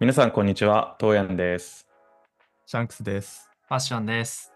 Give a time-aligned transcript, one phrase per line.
[0.00, 0.96] 皆さん、こんにちは。
[0.98, 1.86] トーヤンです。
[2.64, 3.50] シャンクスです。
[3.68, 4.50] ファッションです。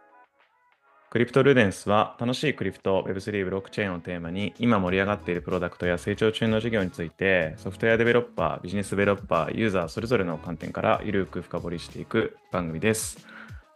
[1.10, 13.19] クリプトルーデンスは楽しいクリプト、Web3、ブロックチェーンをテーマに今盛り上がっているプロダクトや成長中の事業についてソフトウェアデベロッパー、ビジネスデベロッパー、ユーザーそれぞれの観点からゆるく深掘りしていく番組です。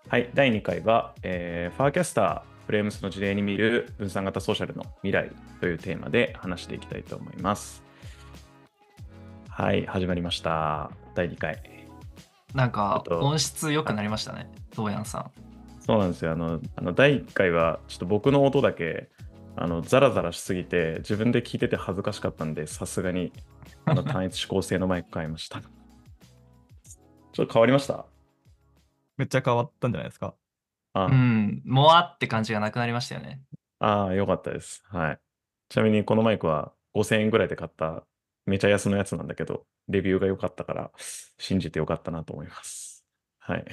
[0.09, 5.31] はい、第2回は、えーファーキャスター、フレームスの事例に見る分散型ソーシャルの未来
[5.61, 7.85] というテーマで話していきたいと思います。
[9.51, 11.08] はい、始まりました。
[11.19, 11.61] 第2回。
[12.55, 15.31] なんか音質良くなりましたね、トーヤンさん。
[15.81, 16.31] そうなんですよ。
[16.31, 19.09] あの、あの第1回は、ちょっと僕の音だけ、
[19.57, 23.33] あの、ザラザラしすぎて、自分で聞いてて恥ずかしかったんで、さすがに、
[23.85, 25.61] あの、 単一指向性のマイク買いました。
[25.61, 28.07] ちょっと変わりました？
[29.17, 30.35] めっちゃ変わったんじゃないですか？
[30.93, 33.41] あ、うん、もわって感じがなくなりましたよね。
[33.81, 34.85] ああ、よかったです。
[34.87, 35.19] はい。
[35.69, 38.05] ちなみに、このマイクは5000円ぐらいで買った、
[38.47, 40.91] めちゃ安のやつなんだけど、レビューが良かったから、
[41.39, 43.05] 信じてよかったなと思います。
[43.39, 43.65] はい。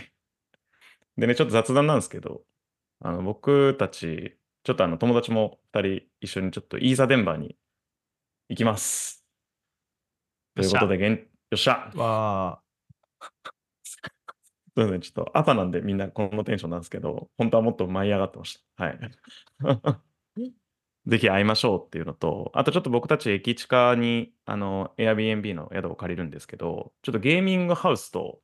[1.17, 2.41] でね、ちょっと雑談なんですけど、
[3.01, 7.57] あの、僕たち、ちょっとあの、友達も2人一緒にちょっとイーザデンバーに
[8.49, 9.25] 行きます。
[10.55, 12.59] ということで、現よっしゃわ
[14.77, 18.83] すいません、ちょっと朝なんでみんなこのテンションなんですけど、本当はもっと舞い上がってました。
[18.83, 18.99] はい。
[21.07, 28.39] ぜひ会いましょうっていうのと、あとちょっと僕たち駅近にあの Airbnb の宿を借りるんですけど、ちょっとゲーミングハウスと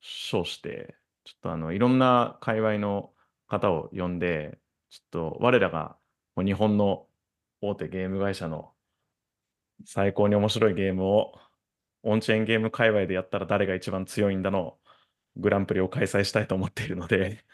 [0.00, 3.12] 称して、ちょっとあのいろんな界隈の
[3.48, 4.58] 方を呼んで、
[4.90, 5.96] ちょっと我らが
[6.36, 7.06] もう日本の
[7.60, 8.70] 大手ゲーム会社の
[9.84, 11.34] 最高に面白いゲームを
[12.02, 14.78] オンチェーンゲーム界隈でやったら誰が一番強いんだの
[15.36, 17.44] グランプリを開催したいと思っているので、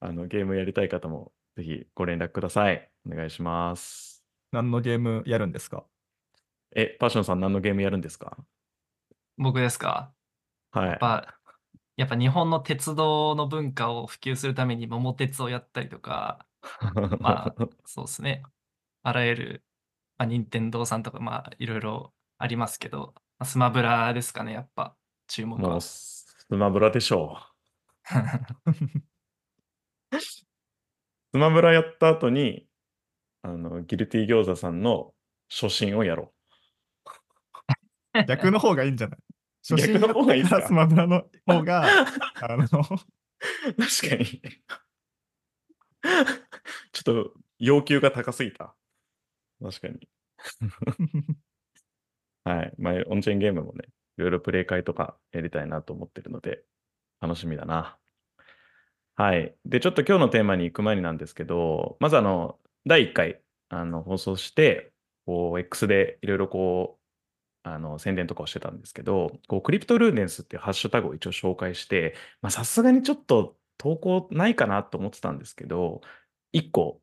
[0.00, 2.90] あのゲームやりたい方もぜひご連絡ください。
[3.06, 4.24] お願いします。
[4.52, 5.84] ー、何のゲームやるんですか？
[6.74, 8.36] え、パッションさん何のゲームやるんですか？
[9.36, 10.14] 僕ですか？
[10.72, 10.98] はいやっ。
[10.98, 11.38] ぱ、
[11.96, 16.46] やっぱ日本の鉄道の文化を普及するために桃鉄をやったりとか、
[17.20, 17.54] まあ、
[17.84, 18.42] そうですね。
[19.02, 19.64] あらゆる、
[20.16, 24.96] まあ、任天堂さんとか、まあ、いろいろありますけど、まあスマブラですかね、やっぱ、
[25.26, 25.80] 注目は。
[25.80, 27.52] スマブラでしょう。
[31.34, 32.66] スマブラやった後に、
[33.42, 35.12] あの、ギルティ餃子さんの
[35.48, 36.32] 初心をやろ
[38.28, 39.18] 逆の方がいいんじゃない？
[39.68, 41.84] 初逆の方がいいスマブラの方が、
[42.42, 42.68] あの、う。
[42.68, 44.42] 確かに。
[46.92, 48.74] ちょっと要求が高すぎた。
[49.62, 50.08] 確かに。
[52.44, 52.72] はい。
[52.76, 53.84] まあ、オンチェーンゲームもね、
[54.18, 56.64] いろいろプレイ会とかやりたいなと思ってるので、
[57.20, 57.96] 楽しみだな。
[59.22, 59.56] はい。
[59.64, 64.92] で、ちょっと今日のテーマに行く前になんですけど、まずあの、第1回、あの、放送して、
[65.26, 76.02] こう、X でいろいろこう、あの、宣伝とかをしてたんですけど、こう、クリプトルーデンスっていうハッシュタグを一応紹介して、まあ、さすがにちょっと投稿ないかなと思ってたんですけど、
[76.52, 77.02] 1個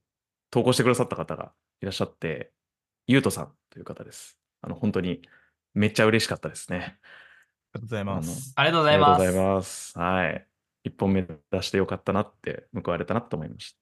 [0.51, 2.53] 投稿してくださった方がいらっしゃって、
[3.07, 4.39] ゆうとさんという方です。
[4.61, 5.21] あの、本当に
[5.73, 6.99] めっちゃ嬉しかったですね。
[7.73, 8.53] ありがとうございます。
[8.55, 9.23] ありがとうごあざいます。
[9.23, 9.99] りがとうございます。
[9.99, 10.48] はい。
[10.89, 13.77] 一本目出してよかったなって報われたなと思いました。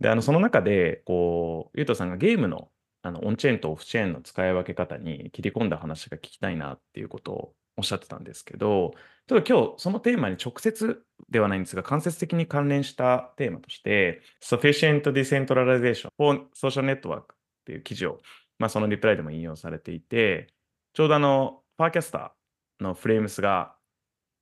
[0.00, 2.70] で、あの、その中で、こう、ゆうとさんがゲームの、
[3.02, 8.94] あの、オンチェーンとオフチェーンの使い分け方に切り込んだ話が聞きたいなっていうことをおっしゃってたんですけど、
[9.26, 17.24] ちょっと今日そのテーマに直接ではないんですが、間接的に関連したテーマとして、Sufficient Decentralization for Social Network っ
[17.64, 18.18] ていう記事を、
[18.58, 20.48] まあ、そのリプライでも引用されていて、
[20.94, 23.75] ちょうどあの、 Farcaster の Frames が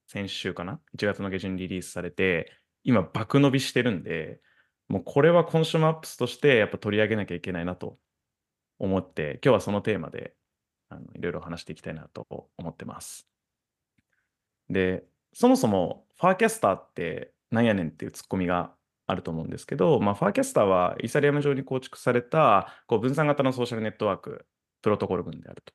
[0.07, 4.41] 先週かな ?1 月の下旬リリースされて、今爆伸びしてるんで、
[4.89, 7.99] もうこれは consumer apps としてやっぱ取り上げなきゃいけないなと
[8.79, 10.35] 思って、今日はそのテーマで
[10.91, 12.27] あのいろいろ話していきたいなと
[12.59, 13.27] 思ってます。
[14.69, 18.73] で、そもそもファーキャスターってなんやねんっていうツッコミが
[19.07, 24.47] あると思うんですけど、まあ、ファーキャスターはイーサリアム上に構築されたこう分散型のソーシャルネットワーク、
[24.83, 25.73] プロトコル群であると。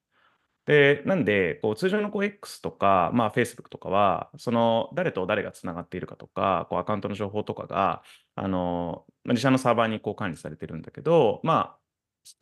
[0.70, 8.04] で、なんで、こう通常のこう X とか、まあ、Facebook とかは、その誰と誰がつながっているかとか、こうアカウントの情報とかが、
[8.36, 11.78] あのまあ自社のサーバーにこう管理されてるんだけど、まあ、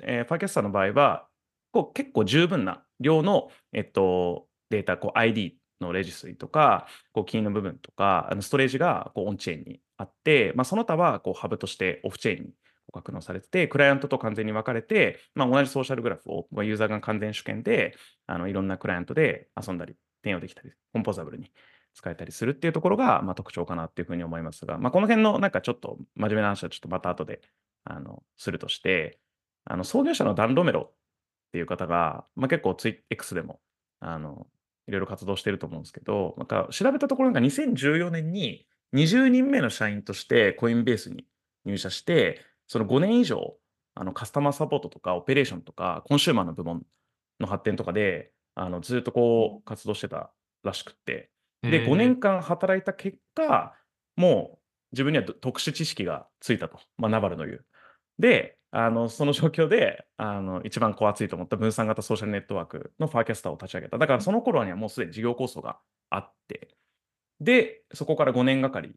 [0.03, 1.29] えーファーキャスターの場合は、
[1.71, 12.49] こう結構十分な量の、えっと、データ、こう ID のレジストリとか、こうキーの部分とか、あのストレージがこうオンチェーンにあって、まあ、その他はこうハブとしてオフチェーンに
[12.91, 17.95] 格納されてて、クライアントと完全に分かれて、まあ、同じソーシャルグラフをユーザーが完全主権で
[18.25, 21.51] あのいろんなクライアントで遊んだり、転用できたり、コンポーザブルに
[21.93, 27.41] 使えたりするっていうところが、まあ、特徴かなっていうふうに思いますが、まあ、この辺のなんかちょっと真面目な話はちょっとまた後で
[27.85, 29.19] あのするとして、
[29.65, 30.93] あの創業者のダン・ロメロっ
[31.51, 33.59] ていう方が、まあ、結構ツイ X でも
[33.99, 34.47] あの
[34.87, 41.25] いろいろ活動してると思うんですけど、なんか調べたところなんか2014年に20人目の社員としてコインベースに
[41.65, 43.55] 入社して、その5年以上、
[43.95, 46.83] あのカスタマーサポートとかオペレーションとかコンシューマーの部門
[47.39, 50.31] の発展とかで、あのずっとこう活動してた
[50.63, 51.29] らしくって、
[51.63, 53.73] で、5年間働いた結果、
[54.15, 54.59] もう
[54.91, 57.65] 自分にはど特殊知識がついたと、まあ、ナバルの言う。
[58.19, 63.97] で、あのその状況であの一番こう熱いと思った分散型ソーシャルネットワークのファーキャスターを立ち上げた。
[63.97, 65.79] だからその頃にはもうすでに事業構想が
[66.09, 66.75] あって、
[67.39, 68.93] で、そこから5年がかり、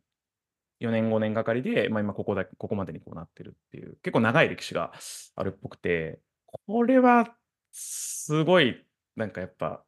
[0.81, 4.93] 4年、5年がかりで、まあ、今ここだここまでにこうなってるっていう、結構長い歴史が
[5.37, 6.21] あるっぽくて、
[6.67, 7.35] これは
[7.73, 8.85] すごい、
[9.17, 9.85] なんかやっぱ、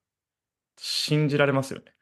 [0.76, 1.92] 信じられますよね。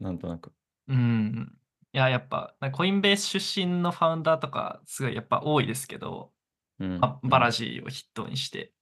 [0.00, 0.52] なんとなく。
[0.88, 1.52] うん。
[1.92, 6.32] いや、やっぱ、コインベース出身のファウンダーとか、すごいやっぱ多いですけど、
[6.78, 8.72] うんまあバラジーを筆頭にして、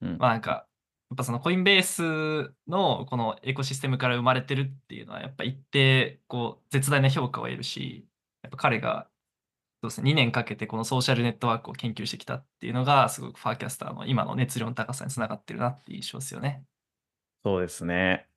[0.00, 0.66] うんまあなんか、
[1.10, 8.06] やっぱそのコインベースのこのエコシステムから生まれてるっていうのは、やっぱ一定、こう、絶大な評価を得るし、
[8.52, 9.08] ぱ彼が、
[9.82, 16.64] そうですね、2年かけてこのソーシャルネットワークを研究してきたっていうのが、すごくファーキャスターの今の熱量の高さにつながってるなっていう印象ですよね。
[17.44, 18.28] そうですね。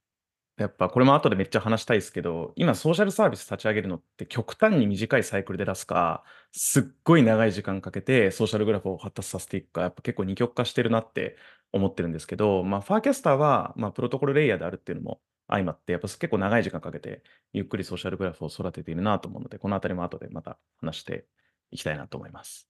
[0.57, 6.23] やっぱこれも後でめっちゃ話したいですけど、今ソーシャルサービス立ち上げるのって極端に短いサイクルで出すか、
[6.53, 11.35] すっごい長い時間かけてソーシャルグラフを発達させていくか、やっぱ結構二極化してるなって
[11.73, 21.25] 思ってるんですけど、まあ、ファーキャスターは、まあ、プロトコルレイヤーであるっていうのも相まって、やっぱ結構長い時間かけてゆっくりソーシャルグラフを育てているなと思うので、このあたりも後でまた話して
[21.71, 22.69] いきたいなと思います。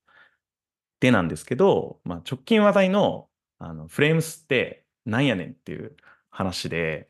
[0.99, 3.29] でなんですけど、まあ、直近話題の
[3.59, 5.95] あのフレームスってなんやねんっていう
[6.29, 7.09] 話で、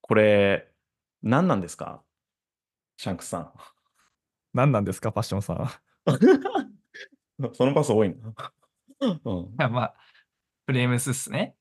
[0.00, 0.70] これ、
[1.22, 2.02] 何なんですか？
[2.96, 3.52] シャンクスさん。
[4.52, 5.70] 何なんですか、パッションさん。
[7.54, 8.34] そのパス多いな。
[9.00, 9.94] うんいやまあ、
[10.66, 11.56] フレームスっすね。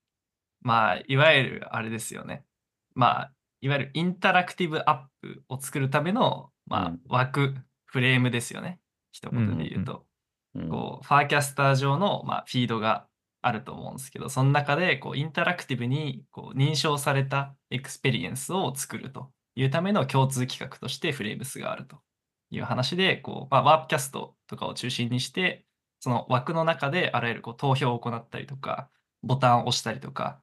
[0.61, 2.45] まあ、いわゆるあれですよね。
[2.95, 3.31] まあ、
[3.61, 7.55] いわゆるインタラクティブアップを作るための、まあうん、枠、
[7.85, 8.79] フレームですよね。
[9.11, 9.93] 一言で言うと。
[9.93, 10.03] うん
[10.69, 13.07] こう、 Farcaster 上の、まあ、フィードが
[13.41, 21.97] あると思うんですけど、その中で、こう、インタラクティブに、こう、認証された experience を作るというための共通規格として Frames があると
[22.51, 25.65] いう話で、こう、まあ、 Warpcast とかを中心にして、
[25.99, 28.89] その枠の中であらゆるこう投票を行ったりとか、
[29.23, 30.42] ボタンを押したりとか、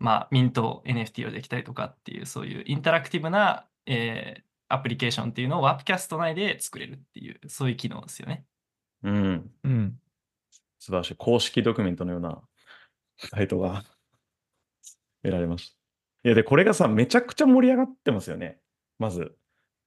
[0.00, 8.44] まあ、 mint NFT をできたりとかっていう、そういうインタラクティブな、えーアプリケーションっていうのを Warpcast 内で作れるっていう、そういう機能ですよね。
[9.02, 9.50] うん。
[9.64, 9.98] うん。
[10.78, 11.16] 素晴らしい。
[11.16, 12.40] 公式ドキュメントのような
[13.18, 13.84] サイトが
[15.22, 15.76] 得られました。
[16.22, 18.60] いや、で、これがさ、めちゃくちゃ盛り上がってますよね。
[18.98, 19.36] まず。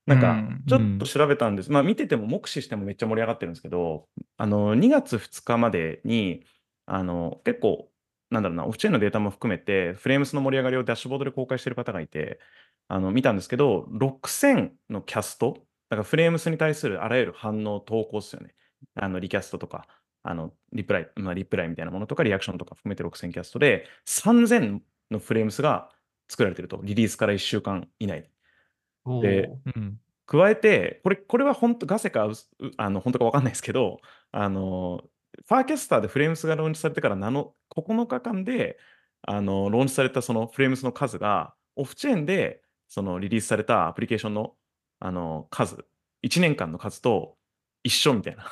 [0.06, 1.72] なんかうん、ちょっと調べたんです。
[1.72, 6.46] まあ、見てても、目視してもめっちゃ盛り上がってるんですけど、あの、2月2日までに、
[6.86, 7.90] あの、結構、
[8.30, 12.40] なんだろうな、オフチェーンのデータも含めて、フレームスの盛り上がりをダッシュボードで公開してる方がいて、
[12.88, 15.54] あの、見たんですけど、6000のキャスト、
[15.90, 18.56] だからフレームスに対するあらゆる反応、投稿ですよね。
[18.96, 19.88] あの、リキャストとか、
[20.24, 24.82] あの、リプライ、まあ、リプライみたいなものとか、リアクションとか含めて6000キャストで、3000
[25.12, 25.90] のフレームスが
[26.30, 29.22] 作られてると、リリースから1週間以内に。
[29.22, 30.00] でうん。
[30.26, 32.30] 加えて、これ、これは本当、ガセか
[32.78, 34.00] あの本当か分かんないですけど、
[34.32, 35.04] あの、
[35.48, 38.78] ファーキャスターでフレームスがローンチされてから7 9日間で、
[39.22, 44.56] あの、ローンチされたそのフレームスの数が、オフチェーンでそのリリースされたアプリケーションの
[45.00, 45.86] あの数、
[46.24, 47.36] 1年間の数と
[47.84, 48.46] 一緒みたいな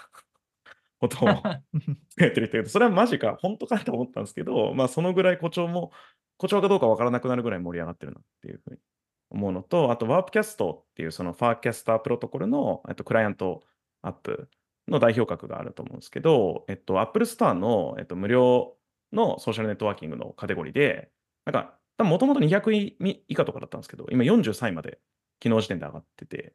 [1.00, 1.28] ことを
[2.18, 5.92] やってる人がいて、それはマジか、本当かと思ったんですけど、まあ、そのぐらい誇張も、
[6.38, 8.80] 誇張かどうか分からなくなるぐらい盛り上がってるなっていうふうに
[9.30, 13.64] 思うのと、あと、 Warpcast っていうその Farcaster プロトコルの、えっと、クライアント
[14.02, 14.50] アップ
[14.92, 18.76] の代表格があると思うんですけど、えっと、Apple Store の、えっと、無料
[19.14, 21.10] のソーシャルネットワーキングのカテゴリーで、
[21.46, 25.00] なんか、もともと200位以下とかだったんですけど、今43位まで
[25.44, 26.54] 昨日時点で上がってて、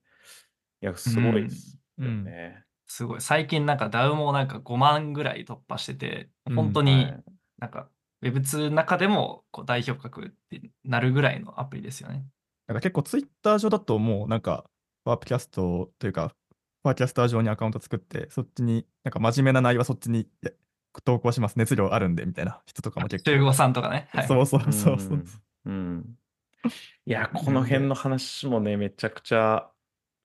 [0.83, 2.65] いや、すごいですよね。
[2.87, 3.21] すごい。
[3.21, 7.25] 最近なんか DAO もなんか5万ぐらい突破してて、うん本当にはい
[7.59, 7.89] なんか
[8.23, 12.25] Web2 の中でもこう代表格ってなるぐらいのアプリですよね。
[12.67, 14.69] なんか結構ツイッター上だともうなんか
[15.05, 16.33] ワープキャストというか、
[16.87, 20.51] ワーキャスター上にアカウント作って、そっちになんか真面目な内容はそっちにや
[21.05, 21.57] 投稿します。
[21.57, 23.31] 熱量あるんでみたいな人とかも結構。
[23.31, 24.09] 中国さんとかね。
[24.13, 25.25] はい、そうそうそうそう。
[25.67, 26.19] うんうん
[27.05, 29.71] いや、この辺の話もね、めちゃくちゃ、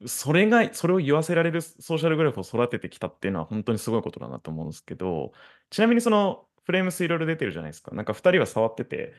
[0.07, 5.33] それが、それを言わせられるソーシャルグラフを育ててきたっていうのは本当にすごいことだなと思うんですけど、
[5.69, 7.93] ちなみにそのフレームスいろいろ出てるじゃないですか。
[7.93, 9.13] なんか2人は触ってて、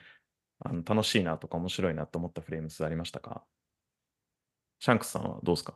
[0.64, 3.44] あの楽しいなとか面白いなと思ったフレームスありましたか？
[4.80, 5.74] シャンクスさんはどうですか？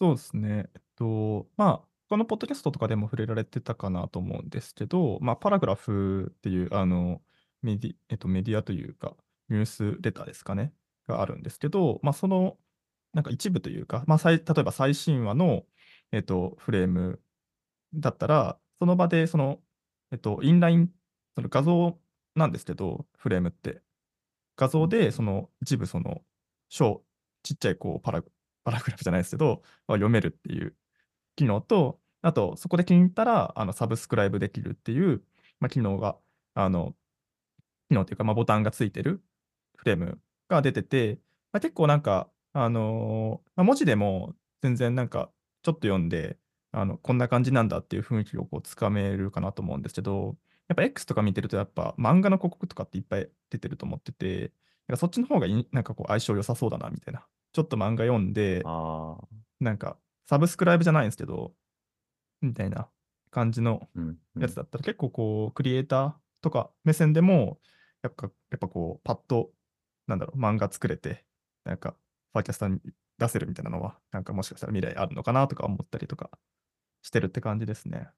[0.00, 0.70] そうですね。
[0.74, 7.20] えっと、まあ、このポッドキャストとかでも触れられてたかなと思うんですけど、まあ、パラグラフっていう、あの、
[7.62, 9.14] メディ、えっと、メディアというか、
[9.48, 10.72] ニュースレターですかね。
[11.06, 12.56] があるんですけど、まあ、その
[13.14, 15.64] なんか一部というか、まあ、最例えば最新話の、
[16.12, 17.20] えっと、フレーム
[17.94, 19.60] だったら、その場でその、
[20.12, 20.90] えっと、インライン、
[21.36, 21.98] その画像
[22.36, 23.82] なんですけど、フレームって。
[24.56, 26.22] 画像でその一部その
[26.70, 27.04] 小、
[27.42, 28.24] ちっちゃいこうパラ
[28.70, 30.74] パラグラフじゃないですけど、まあ読めるっていう
[31.36, 35.22] 機能と、あとそこで気に入ったらあのサブスクライブできるっていう、
[35.58, 36.16] まあ、機能が、
[36.54, 36.94] あの
[37.88, 39.22] 機能っていうか、まあ、ボタンがついてる
[39.76, 41.18] フレームが出てて、
[41.52, 45.30] まあ、結構なんか、あのーまあ、文字でも全然なんか
[45.62, 46.38] ちょっと読んで、
[46.72, 50.36] あのこんな感じなんだっていう雰囲気をこうつかめるかなと思うんですけど、
[50.68, 54.52] やっぱ X とか見てるとやっぱ漫画の広告とかっていっぱい出てると思ってて、
[54.86, 57.26] なんかそっちの方がいなんかこう相性良さそうだなみたいな。
[57.52, 58.62] ちょっと漫画読んで、
[59.60, 61.52] なんかサブスクライブじゃないんですけど、
[62.40, 62.88] みたいな
[63.30, 63.88] 感じの
[64.38, 67.58] やつだったら結構こうクリエイターとか目線でも
[68.02, 69.50] やっぱやっぱこうパッと
[70.06, 71.24] なんだろう漫画作れて
[71.64, 71.94] なんか
[72.32, 72.80] Farcaster に
[73.18, 76.30] 出せるみたいなのはなんかもしかしたら未来あるのかなとか思ったりとか
[77.02, 78.08] してるって感じですね。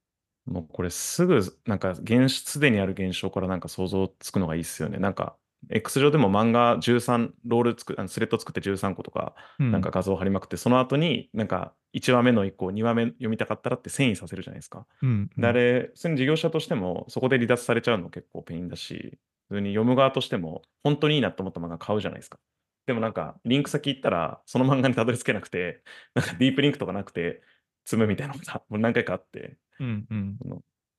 [0.44, 4.98] もうこれすぐ、なんか現すでにある現象からなんか想像つくのがいいっすよね。
[4.98, 5.36] なんか、
[5.70, 14.86] X 上でも漫画13、ロール作あのスレッド作って13個とか、うん、なんか画像貼りまくって、その後になんか1話目の1個、2話目読みたかったらって遷移させるじゃないですか。
[15.02, 22.38] うん、で、あれ、普通に事業者としても、そこで離脱されちゃうの結構 pain だし、普通に読む側としても、本当にいいなと思った漫画買うじゃないですか。
[22.86, 25.82] でもなんか、リンク先行ったら、その漫画にたどり着けなくて、
[26.14, 27.42] なんかディープリンクとかなくて、
[27.84, 30.38] 積むみたいなのがもう何回かあって、うんうん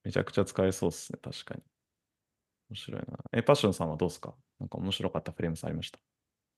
[0.04, 1.62] めちゃくちゃ使えそうっすね、確かに。
[2.74, 3.20] 面白いな。
[3.32, 4.34] え、パッションさんはどうですか？
[4.60, 6.00] なんか面白かったフレームスありました？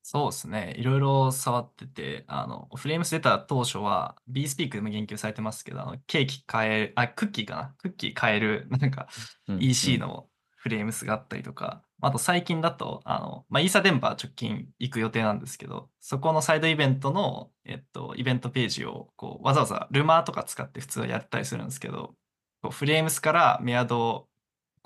[0.02, 0.74] そうですね。
[0.78, 7.74] いろいろ触ってて、あの、フレームス出た当初は、B スピークでも言及されてますけど、あの、ケーキ変える、あ、クッキーかな？
[7.78, 9.08] クッキー変える、 なんか、
[9.48, 22.14] うん EC の Frames があったりとか、あと最近だと、あの、まあ、 ETHDenver 直近行く予定なんですけど、そこのサイドイベントの、えっと、イベントページを、こう、わざわざ Luma とか使って普通はやったりするんですけど、
[22.62, 24.28] こう Frames からメアドを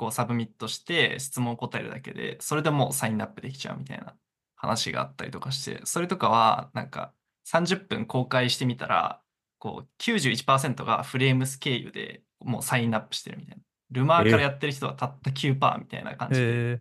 [0.01, 4.15] こう submit して質問を答えるだけで、それでもう sign up できちゃうみたいな
[4.57, 7.13] 話があったりとかして、それとかはなんか
[7.47, 9.21] 30分公開してみたら、
[9.59, 13.63] こう91%が Frames 経由でもう sign up してるみたいな。
[13.91, 16.47] ルマーからやってる人はたった9%みたいな感じで。
[16.47, 16.81] へえへ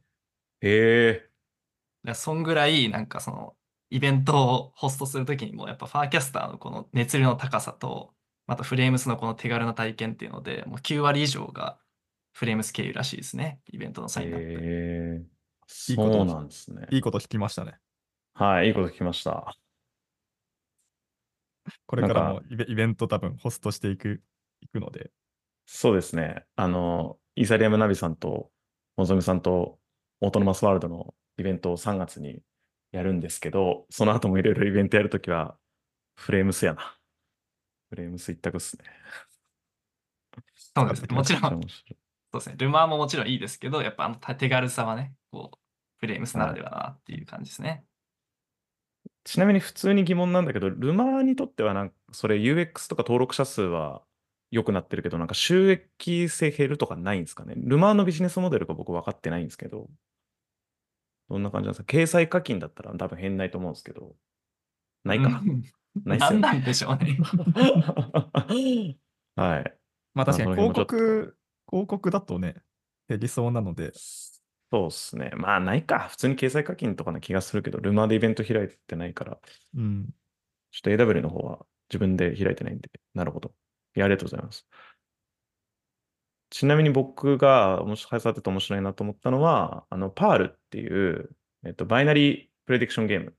[0.61, 1.13] え。
[1.13, 1.27] だか
[2.03, 3.55] らそんぐらいなんかその
[3.89, 8.13] イベントをホストするときにもやっぱファーキャスターのこの熱量の高さと
[8.47, 11.79] またフレームスのこの手軽な体験っていうのでもう9割以上が
[12.33, 14.43] フレームス経由らしいですねイベントのサインアップ。
[14.43, 15.39] へえ。
[15.89, 16.87] いいことそうなんですね。
[16.91, 17.77] いいこと聞きましたね。
[18.33, 19.55] はい、いいこと聞きました。
[21.85, 24.21] これからもイベイベント多分ホストしていく
[24.61, 25.11] いくので。
[25.65, 26.45] そうですね。
[26.55, 28.49] あの、イーサリアムナビさんと、
[28.97, 29.77] のぞみさんと、
[30.21, 32.41] オートノマスワールドのイベントを3月に
[32.91, 35.57] やるんですけど、その後もいろいろイベントやるときは、
[36.15, 36.97] フレームスやな。
[37.89, 38.83] フレームス一択っすね。
[40.55, 41.07] そうですね。
[41.15, 41.65] もちろん、め
[42.31, 42.55] そうですね。
[42.57, 45.57] ルマーももちろんいいですけど、やっぱあの手軽さはね、こう、
[45.99, 47.83] フレームスならではだなっていう感じですね。
[49.23, 54.03] ちなみに普通に疑問なんだけど、ルマーにとってはなんか、それ UX とか登録者数は
[54.51, 57.55] 良くなってるけど、なんか収益性減るとかないんですかね？
[57.57, 59.89] ルマーのビジネスモデルが僕分かってないんですけど、
[61.29, 61.91] どんな感じなんですか？
[61.97, 64.15] 掲載課金だったら多分変ないと思うんですけど、
[65.03, 65.41] ないか。
[65.43, 65.63] うん
[66.05, 66.41] ないっすよね。
[66.41, 67.17] 何なんでしょうね。
[69.35, 69.73] はい。
[70.13, 71.37] まあ確かに広告、
[71.69, 72.55] 広告だとね、
[73.07, 73.91] 減りそうなので、
[74.71, 75.31] そうっすね。
[75.35, 76.09] まあ、ないか。
[76.09, 79.39] 普通に掲載課金とかな気がするけど、ルマーでイベント開いてないから、
[79.75, 80.09] うん。
[80.71, 83.51] ちょっと AW の方は自分で開いてないんで、なるほど。
[83.95, 84.67] いや、ありがとうございます。
[86.51, 91.35] ちなみに僕が面白い、さてて面白いなと思ったのは、あの、パールっていう、
[91.65, 93.35] えっと、バイナリープレディクションゲーム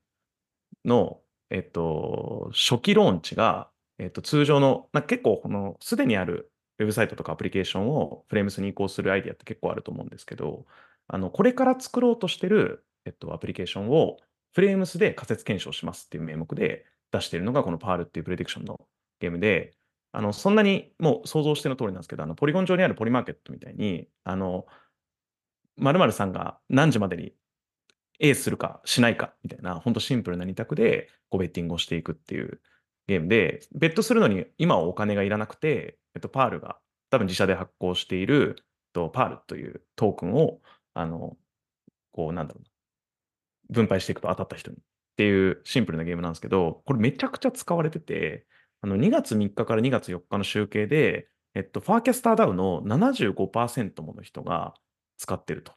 [0.85, 10.65] の、えっと、初期ローンチが、えっと、通常の、な結構、この、すでにあるウェブサイトとかアプリケーションをフレームスに移行するアイディアって結構あると思うんですけど、
[11.07, 14.17] あの、これから作ろうとしてる、えっと、アプリケーションを
[14.53, 18.79] フレームスで仮説検証しますっていう名目で出しているのがこのパールっていうプレディクションの
[19.19, 19.73] ゲームで、
[20.11, 24.65] あの、そんなにもう想像しての通りなんですけど、あの、ポリゴン上にあるポリマーケットみたいに、あの、
[25.77, 27.33] 〇〇さんが何時までに
[28.19, 32.61] A するかしないかみたいな、本当シンプルな2択でこうベッティングをしていくっていう
[33.07, 38.63] ゲームで、ベットするのに今はお金がいらなくて、えっと、パールが多分自社で発行している、えっ
[38.93, 40.61] と、パールというトークンを、
[40.93, 41.37] あの、
[42.11, 42.69] こう、なんだろうな、
[43.69, 44.77] 分配していくと当たった人に。
[44.77, 44.79] っ
[45.17, 48.47] ていうシンプルなゲームなんですけど、これめちゃくちゃ使われてて、
[48.81, 54.73] あの2月3日から2月4日の集計で、えっと、ファーキャスターダウの75%もの人が
[55.17, 55.73] 使ってると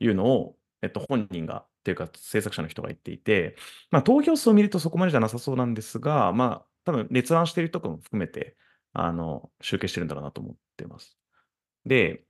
[0.00, 3.56] いうのを、えっと、本人がっていうか制作者の人が言っていて、
[3.90, 8.56] まあ、投票数を見るとそこまでじゃなさそうなんですが、まあ、多分閲覧している人も含めて、
[9.00, 11.16] あの、集計してるんだろうなと思ってます。
[11.86, 12.24] で、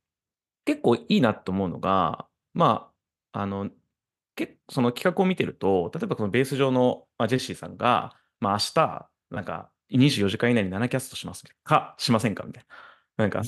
[0.65, 2.91] 結構いいなと思うのが、ま
[3.33, 3.71] あ、あの、
[4.37, 12.65] けその企画を見てると、例えばこのベース上の、ま、ジェシーさんが、まあ、明日、なんか、24時間以内に7キャストしますか、しませんかみたい
[13.19, 13.25] な。
[13.25, 13.43] なんか、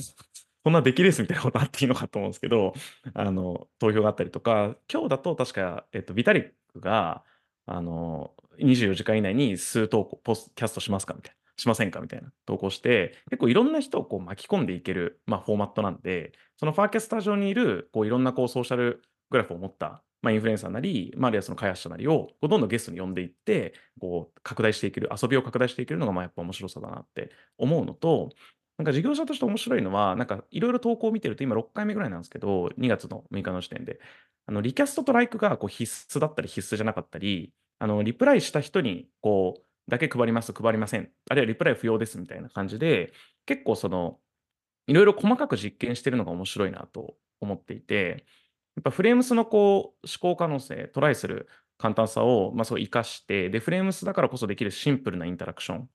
[0.63, 2.73] そんなできですみたいなことあっていいのかと思うんですけど、
[3.13, 7.23] あの、投票があったりとか、今日だと確か、えっと、ビタリックが、
[7.65, 11.38] あの、24時間以内に数投稿、ポスキャストしますかみたいな。
[11.59, 11.99] しませんか？
[11.99, 28.29] みたいな投稿して、結構いろんな人をこう巻き込んでいける、まあ、フォーマットなんで、そのファーキャスター上にいる、こういろんなこうソーシャルグラフを持った、まあ、インフルエンサーなり、まあ、あるいはその開発者なりをこうどんどんゲストに呼んでいって、こう拡大していける、遊びを拡大していけるのがまあやっぱ面白さだなって思うのと、
[28.77, 33.99] なんか事業者として面白いのは、なんかいろいろ投稿を見てると、今6回目ぐらいなんですけど、2月の6日の時点で、
[34.45, 43.13] あのリキャストとライクがこう必須だったり必須じゃなかったり、あのリプライした人にこうだけ配ります、配りません、あるいはリプライ不要ですみたいな感じで、
[43.45, 44.19] 結構その、
[44.87, 48.25] いろいろ細かく実験してるのが面白いなと思っていて、
[48.75, 55.89] やっぱフレームスのこう思考可能性、トライする簡単さをまあそう生かして、で、フレームスだからこそできるシンプルなインタラクション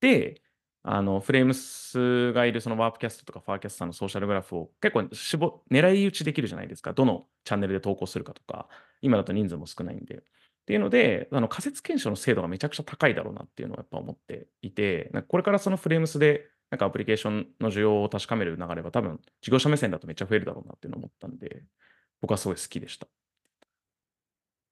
[0.00, 0.42] で、
[0.82, 6.92] あの、フレームスがいるそのワープキャストとかファーキャスターのソーシャルグラフを結構絞狙い撃ちできるじゃないですか。
[6.92, 8.68] どのチャンネルで投稿するかとか、
[9.02, 10.22] 今だと人数も少ないんで。
[10.68, 21.62] っていうので、あの仮説検証の精度がめちゃくちゃ高いだろうなっていうのをやっぱ思っていて、なんかこれからそのフレームスでなんかアプリケーションの需要を確かめる流れは多分事業者目線だとめっちゃ増えるだろうなっていうのを思ったんで、
[22.20, 23.06] 僕はすごい好きでした。
[23.06, 23.08] っ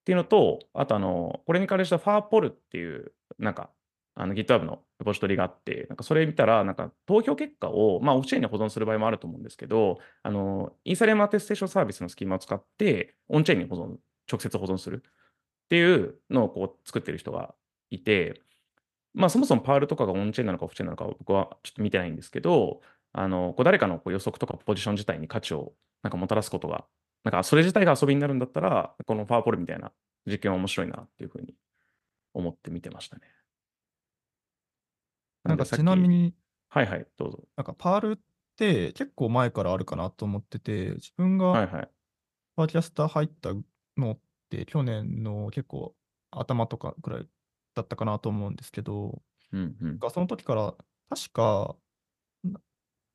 [0.05, 3.71] ていうのと、あとあの、これに関連したファーポルっていう、なんか
[4.13, 13.97] あの GitHub のレポジトリがあって、なんかそれ見たら、なんか投票結果を、まあ、オフチェーンに保存する場合もあると思うんですけど、あの、インサレムアテステーションサービスのスキーマを使って、オンチェーンに保存、
[14.31, 15.03] 直接保存する
[15.67, 17.53] っていうのをこう作ってる人が
[17.89, 18.41] いて、
[19.13, 26.85] まあ、そもそもパールとかがオンチェーンなのかオフチェーンなのか僕はちょっと見てないんですけど、あの、こう誰かのこう予測とかポジション自体に価値をなんかもたらすことが、
[27.25, 29.91] なんかそれ自体が遊びになるんだったら、このファーポルみたいな
[30.25, 31.53] 実験は面白いなっていうふうに
[32.33, 33.23] 思って見てましたね。
[35.43, 36.33] なんかちなみに、
[36.69, 37.43] はいはい、どうぞ。
[37.57, 38.17] なんかパールっ
[38.55, 41.53] て結構前からあるかなと思ってて、自分が。
[42.55, 43.49] パーキャスター入った
[43.97, 44.21] のって
[44.67, 45.95] 去年の結構
[46.31, 47.27] 頭とかくらい
[47.75, 50.75] だったかなと思うんですけど、うんうなんその時から
[51.09, 51.77] 確か、
[52.43, 52.61] な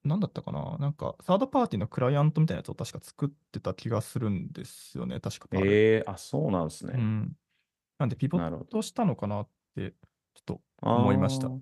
[0.04, 5.48] なんだったかななんかサードパーティーのクライアントみたいなやつを確か作ってた気がするんですよね、確か。
[5.52, 6.94] ええあ、そうなんですね。
[6.96, 7.36] うん。
[7.98, 8.44] なんでピボッ。
[8.70, 9.92] トしたのかなって
[10.34, 11.52] ちょっとあ思いました。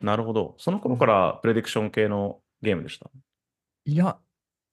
[0.00, 0.54] あ、なるほど。
[0.58, 1.12] その頃かうん。
[1.12, 3.10] らプレディクション系のゲームでした？
[3.86, 4.18] いや、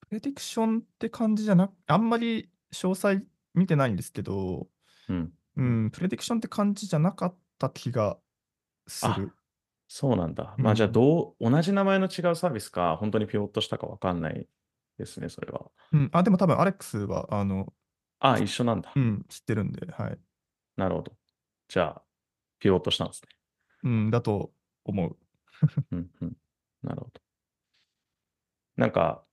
[0.02, 4.68] プレディクションって感じじゃなあんまり詳細見てないんですけど、
[5.10, 5.34] うん。
[5.58, 8.18] うん、プレディクションって感じじゃなかった気が
[8.88, 9.32] すあ、る。
[9.88, 10.56] そうなんだ。
[10.58, 10.92] うまあじゃあ、ん。
[10.92, 14.48] どう同じ名前の違うサービスか、本当にピボットしたかわかんない
[14.98, 15.72] ですね、それは。
[15.92, 17.74] うん、あ、でも多分アレックスは、あの、
[18.20, 18.92] あ、し一緒なんだ。
[18.96, 20.20] うん、知ってるんで、はい。
[20.78, 21.14] なるほど。
[21.68, 22.02] じゃあ、
[22.60, 23.30] ピボットしたんですね。
[23.84, 24.54] うん、だと
[24.86, 25.18] 思う。
[25.92, 26.38] うんうん。
[26.84, 27.22] なるほど。
[28.78, 29.24] なんか、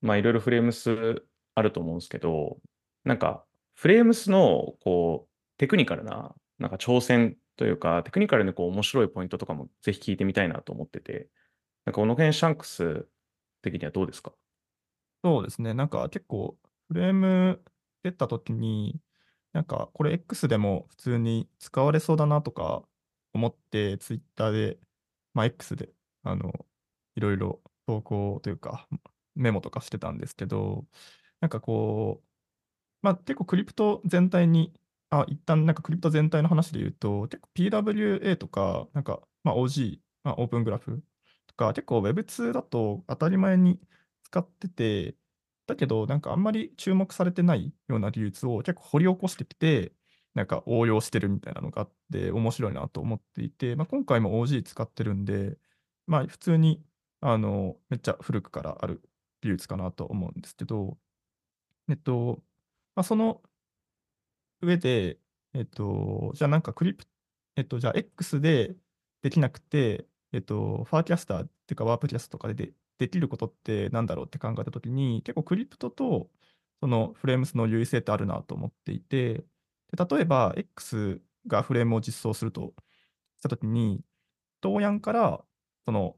[0.00, 2.60] まあいろいろフレームスあると思うんですけど、
[3.04, 11.28] なんか、フレームスのこう、テクニカルな、なんか挑戦というか、テクニカルにこう面白いポイントとかもぜひ聞いてみたいなと思ってて、
[11.84, 13.06] なんかこの辺シャンクス
[13.62, 14.32] 的にはどうですか？
[15.24, 16.56] そうですね、なんか結構
[16.88, 17.62] フレーム
[18.02, 19.00] 出た時に、
[19.52, 22.82] なんかこれ X でも普通に使われそうだなとか
[23.34, 24.78] 思って、Twitter で、
[25.34, 25.90] まあ、X で、
[26.22, 26.52] あの、
[27.16, 28.88] いろいろ投稿というか、
[29.34, 30.86] メモとかしてたんですけど、
[31.40, 32.29] なんかこう、
[33.02, 34.72] まあ、結構クリプト全体に、
[35.10, 41.02] あ、一旦なんかクリプト全体の話で言うと、結構 PWA とか、なんか、まあ、OG、まあ、オープングラフ
[41.46, 43.80] とか、結構 Web2 だと当たり前に
[44.24, 45.16] 使ってて、
[45.66, 49.92] だけど、なんかあんまり注目されてないような技術を結構掘り起こしてきて、
[50.34, 55.58] なんか応用してるみたいなのがあって、面白いなと思っていて、まあ、今回も OG 使ってるんで、
[56.06, 56.84] まあ、普通に、
[57.20, 59.02] あの、めっちゃ古くからある
[59.42, 60.98] 技術かなと思うんですけど、
[61.88, 62.42] えっと、
[62.94, 63.42] まあ、その
[64.62, 65.18] 上で、
[65.54, 67.04] えっと、じゃあなんかクリプ、
[67.56, 68.76] えっと、じゃあ X で
[69.22, 76.28] できなくて、えっと、ファーキャスターっていうかワープキャストとかででできることってなんだろうって考えたときに、結構クリプトと
[76.80, 79.44] そのフレームスの優位性ってあるなと思っていて、
[79.96, 82.74] で例えば X がフレームを実装すると
[83.38, 84.04] したときに、
[84.60, 85.40] トーヤンから
[85.86, 86.16] その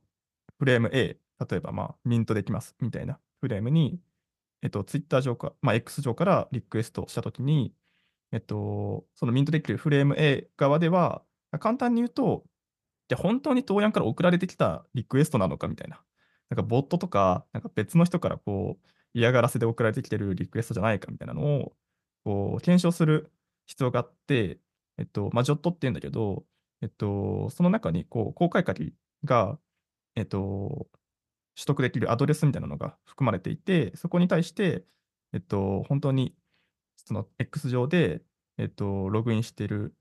[0.58, 4.00] フレーム A、例えばまあミントできますみたいなフレームに、
[4.62, 7.75] えっと、Twitter 上か、まあ、X 上からリクエストしたときに、
[8.33, 11.22] えっと、そのミントできるフレーム A 側では、
[11.61, 12.44] 簡単に言うと、
[13.09, 16.03] じゃ本当に東ヤンから送られてきたリクエストなのかみたいな。
[16.48, 21.72] なんかボットとか、なんか別の人からこう嫌がらせで送られてきてるリクエストじゃないかみたいなのを
[22.25, 23.33] こう検証する
[23.66, 24.59] 必要があって、
[24.98, 26.44] えっと、まあ、ジョットって言うんだけど、
[26.83, 28.94] えっと、その中にこう公開鍵
[29.25, 29.59] が、
[30.14, 30.88] えっと、
[31.56, 34.84] 取得できるアドレスみたいなのが含まれていて、そこに対して、
[35.32, 36.34] えっと、本当に
[36.96, 38.22] その X 上で、
[38.58, 39.94] えっと、ログインしている、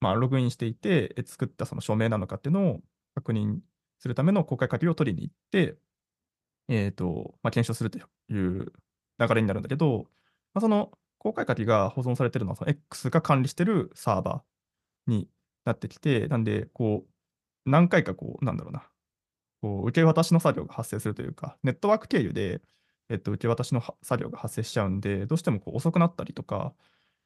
[0.00, 2.80] まあ、ログインしていて、作ったその署名なのかっていうのを
[3.14, 3.58] 確認
[3.98, 5.76] するための公開鍵を取りに行って、
[6.68, 8.02] えっと、まあ、検証するとい
[8.34, 8.72] う
[9.18, 10.06] 流れになるんだけど、
[10.54, 15.28] まあ、その公開鍵が保存されているのは、その X が管理しているサーバーに
[15.64, 18.88] なってきて、なんで、こう、何回かこう、なんだろうな、
[19.62, 22.60] こう受け渡しの作業が発生するというか、ネットワーク経由で、
[23.08, 26.74] えっと、受け渡しの作業が発生しちゃうんで、どうしてもこう遅くなったりとか、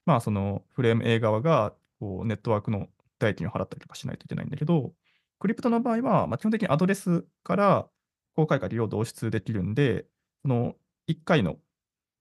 [0.04, 4.92] まあ、そのフレーム A 側がこうネットワークの代金を払ったりとかしないといけないんだけど、
[5.38, 7.88] クリプトの場合は、ま、基本的にアドレスから
[8.34, 10.06] 公開鍵を導出できるんで、
[10.42, 10.74] その
[11.08, 11.56] 1回の、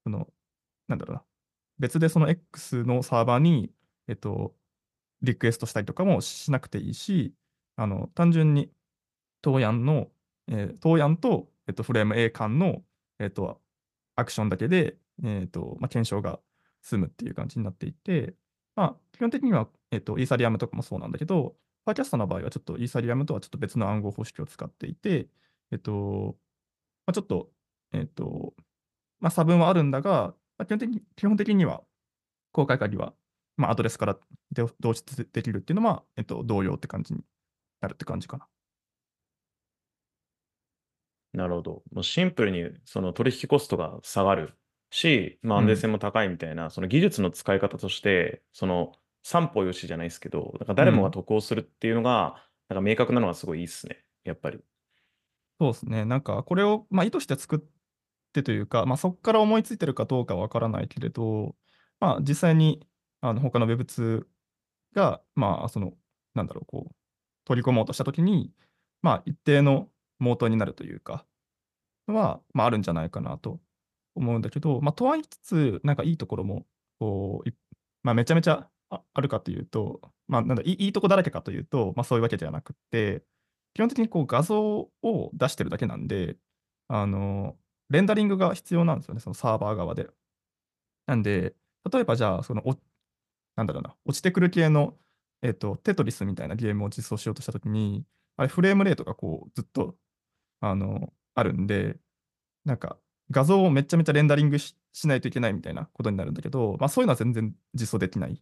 [0.04, 0.28] その、
[0.88, 1.24] なんだろうな、
[1.80, 3.72] 別でその X のサーバーに、
[4.08, 4.54] えっと、
[5.22, 7.34] リクエストしたりとかもしなくていいし、
[7.78, 8.70] あの単純に
[9.46, 10.08] 東ヤンの、
[10.48, 12.82] えー、東ヤンと、えっと、フレーム A 間の、
[13.20, 13.62] えっと、
[14.16, 16.40] アクションだけで、えっとまあ、検証が
[16.82, 18.34] 済むっていう感じになっていて、
[18.76, 21.56] まあ、基本的には、えっと、イーサリアムとかもそうなんだけど、
[21.86, 25.28] パーキャストの場合はちょっとイーサリアムとはちょっと別の暗号方式を使っていて、
[25.72, 26.36] えっと、
[27.06, 27.50] まあ、ちょっと、
[27.94, 28.54] えっと、
[29.20, 31.84] まあ、差分はあるんだが、まあ、基本的に基本的には
[32.52, 33.14] 公開鍵は、
[33.58, 34.18] まあ、アドレスから
[34.52, 37.22] 導出できるっていうのは、えっと、同様って感じに
[37.82, 38.48] なるって感じかな。
[41.36, 41.72] なるほど。
[41.92, 44.54] もうシンプルにその取引コストが下がる
[44.90, 48.94] し、まあ、安全性も高いみたいな、その技術の使い方として、その
[49.24, 54.60] 三歩よしじゃないですけど、だから誰もが得をするっていうのが、なんか明確なのがすごいいいっすね、やっぱり。
[55.60, 56.06] そうですね。
[56.06, 57.60] なんかこれを、まあ、意図して作っ
[58.34, 61.56] てというか、まあ、そこから思いついてるかどうかはわからないけれど、
[62.00, 62.86] まあ、実際に
[63.22, 64.26] あの他の Web2
[64.94, 65.94] が、まあ、その、
[66.34, 66.96] なんだろう、こう、
[67.46, 68.52] 取り込もうとしたときに、
[69.02, 69.90] まあ、一定の
[70.26, 71.26] モートになるというか、
[72.08, 73.60] は、まあ、あるんじゃないかなと
[74.16, 76.66] 思うんだけど、まあ、とはいつつ、なんかいいところも、
[77.00, 77.50] こう、
[78.04, 83.24] まあ、めちゃめちゃあるかというと、まあ、なんだいいいとこだらけかというと、まあ、そういうわけではなくて、
[83.74, 86.38] 基本的にこう画像を出してるだけなんで、
[86.88, 87.56] あの、
[87.90, 90.10] レンダリングが必要なんですよね、そのサーバー側で。
[91.08, 91.56] なんで、
[91.92, 92.76] 例えばじゃあ、そのお、
[93.56, 94.98] なんだろうな、落ちてくる系の、
[95.42, 98.06] えっ、と、テトリスみたいなゲームを実装しようとしたときに、
[98.38, 99.96] あれ、フレームレートがこう、ずっと、
[100.62, 101.98] あの、あるんで、
[102.66, 102.98] なんか、
[103.32, 108.42] 画像をめちゃめちゃレンダリングしないといけないみたいなことになるんだけど、まあ、そういうのは全然実装できない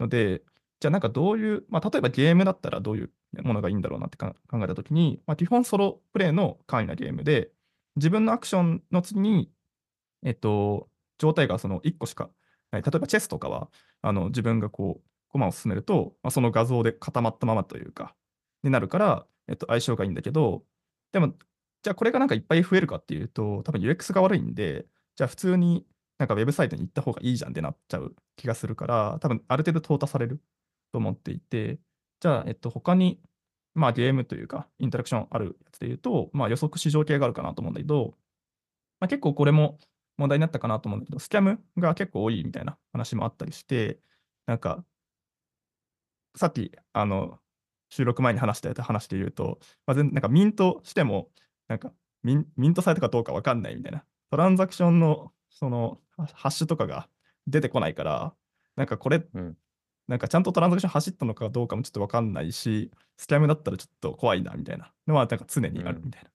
[0.00, 0.42] ので、
[0.80, 3.10] じゃあなんかどういう、まあ、例えばゲームだったらどういう
[3.42, 7.50] ものがいいんだろうなって考えたときに、まあ、基本ソロプレイの簡易なゲームで、
[7.96, 9.50] 自分のアクションの次に、
[10.24, 10.88] えっと、
[11.18, 12.30] 状態がその1個しか
[12.70, 12.82] ない。
[12.82, 13.68] 例えばチェスとかは、
[14.02, 18.14] あの自分がこう、コマを進めると、まあ、その画像で固まったままというか、
[18.62, 20.64] になるから、えっと、相性がいいんだけど、
[21.14, 21.28] でも、
[21.84, 25.86] じゃあこれがなんかいっぱい増えるかっていうと、多分 UX が悪いんで、じゃあ普通に
[26.18, 30.42] なんかウェブサイトに行った方がいいじゃんってなっちゃう気がするから、多分ある程度淘汰される
[30.92, 31.80] と思っていて、
[32.20, 33.20] じゃあ、えっと、他に、
[33.74, 38.14] まあゲームというか、インタラクションあるやつで言うと、まあ予測市場系があるかなと思うんだけど、
[39.00, 39.78] まあ、結構これも
[40.18, 44.00] 問題になったかなと思うんだけど、スキャムが結構多いみたいな話もあったりして、
[44.46, 44.84] なんか、
[46.36, 47.38] さっき、あの、
[47.94, 51.28] 収録前に話した話で言うと、まあ、なんかミントしても、
[51.68, 51.92] なんか
[52.24, 57.08] ミンミントされたかどうか分かんないみたいな、トランザクションのそのハッシュとかが
[57.46, 58.34] 出てこないから、
[58.74, 59.56] なんかこれ、うん、
[60.08, 64.92] なんかちゃんとトランザクション走ったのかどうかもちょっと分かんないし、スキャムだったらちょっと怖いなみたいな。
[65.06, 66.30] のはなんか常にあるみたいな。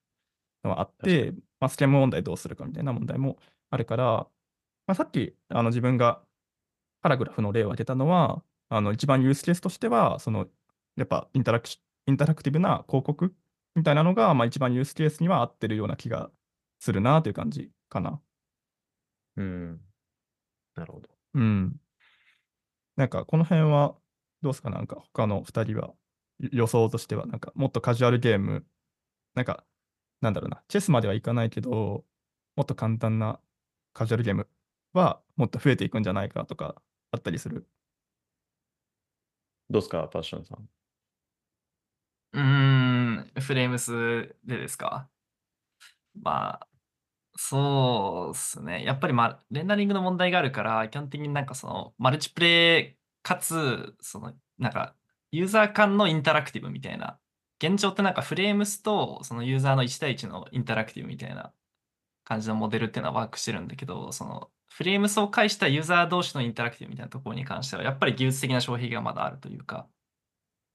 [0.64, 3.36] のはあって、まあ、スキャム問題どうするかみたいな問題も
[3.68, 4.04] あるから、
[4.86, 6.22] まあ、さっきあの自分が
[7.02, 10.46] パラグラフの例を挙げたのは、あの一番ユースケースとしては、その
[10.96, 11.68] やっぱインタラク
[12.06, 13.34] インタラクティブな広告
[13.74, 16.30] みたいなのが、まあ、一番ユースケースには合ってるような気が
[16.80, 18.20] するなという感じかな。
[19.36, 19.80] うん。
[20.74, 21.08] なるほど。
[21.34, 21.76] うん。
[22.96, 23.94] なんかこの辺は
[24.42, 24.70] どうですか？
[24.70, 25.94] なんか他の2人は
[26.52, 28.66] 予想としてはなんかもっとカジュアルゲーム
[29.34, 29.64] なんか
[30.20, 32.04] なんだろうなチェスまではいかないけど
[32.56, 33.40] もっと簡単な
[33.92, 34.48] カジュアルゲーム
[34.92, 37.66] はもっと増えていくんじゃないかとかあったりする
[39.70, 40.08] どうですか？
[40.08, 40.68] パッションさん
[42.32, 45.08] うん、フレームスでですか？
[46.14, 46.68] まあ、
[47.36, 48.84] そうですね。
[48.84, 54.94] やっぱり、ま、レンダリングの問題があるから、基本的になんかその、マルチプレイかつ、その、なんか、
[55.32, 57.18] ユーザー間のインタラクティブみたいな、
[57.62, 61.52] 現状ってなんかフレームスとそのユーザーの1対1のインタラクティブみたいな
[62.24, 69.88] 感じのモデルっていうのはワークしてるんだけど、そのフレームスを介したユーザー同士のインタラクティブみたいなところに関しては、やっぱり技術的な障壁がまだあるというか、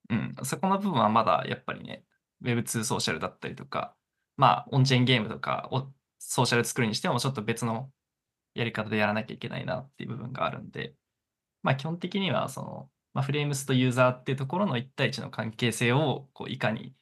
[0.09, 2.03] うん、そこの部分はまだやっぱりね、
[2.43, 3.95] Web2 ソーシャルだったりとか、
[4.37, 7.89] まあ、オンチェーンゲームとかをソーシャル作るにしても、ちょっと別の
[8.53, 10.95] やり方でやらなきゃいけないなっていう部分があるんで、
[11.63, 16.93] まあ、基本的には、その、まあ、フレームスとユーザーっていうところの1対1の関係性を、こう、いかに、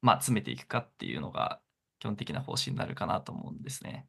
[0.00, 1.60] まあ、詰めていくかっていうのが、
[1.98, 4.06] 基本的な方針になるかなと思うんですね。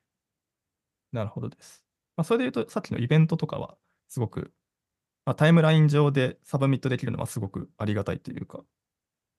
[1.11, 1.83] なるほどです。
[2.15, 3.77] まあ、それで言うと、さっきのイベントとかは、
[4.09, 4.51] すごく、
[5.25, 8.63] まあ、タイムライン上で submit できるのはすごくありがたいというか。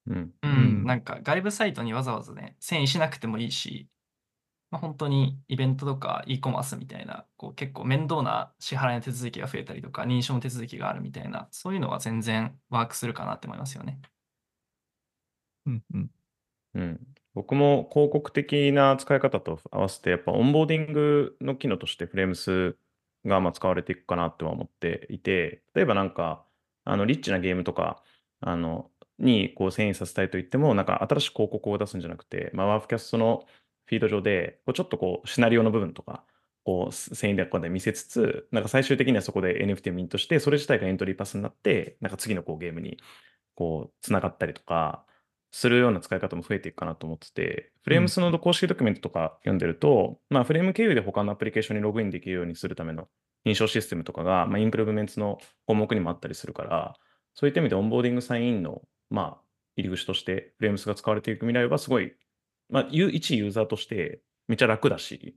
[0.07, 0.35] うん。
[0.42, 3.88] うん、なんか外部サイトにわざわざね、遷移しなくてもいいし、
[4.70, 14.01] まあ、本当にイベントとか e コマースみたいな、こう結構面倒な支払いの手続きが増えたりとか、認証の手続きがあるみたいな、そういうのは全然 work するかなって思いますよね。
[15.66, 16.11] うんうん。
[16.75, 17.01] うん。
[17.35, 22.77] 僕も広告的な使い方と合わせて、やっぱオンボーディングの機能としてフレームス
[23.27, 26.45] がま使われていくかなとは思っていて、例えばなんか、
[26.85, 28.03] あのリッチなゲームとか、
[28.41, 33.45] あの、にこう遷移させたいと言っても、なんか新しい広告を出すんじゃなくて、まあ、ワーフキャストの
[33.87, 36.25] フィード上で、こうちょっとこうシナリオの部分とか、
[36.65, 42.99] こう遷移でこで見せつつ、なんか最終的にはそこで NFT をミントして、それ自体がエントリーパスになって、なんか次のこうゲームに
[43.55, 45.05] こう繋がったりとか、
[45.57, 53.07] するような使い方も増えていくかなと思ってて、 Frames の公式ドキュメントとか読んでると、まあ、フレーム経由で他のアプリケーションにログインできるようにするための
[53.47, 55.38] 認証システムとかが、まあ、 improvements の
[55.69, 56.97] 項目にもあったりするから、
[57.35, 59.40] そういった意味で onboarding sign in の、まあ、
[59.77, 62.14] 入り口として Frames が使われていく未来はすごい、
[62.69, 65.37] まあ、一ユーザーとしてめっちゃ楽だし、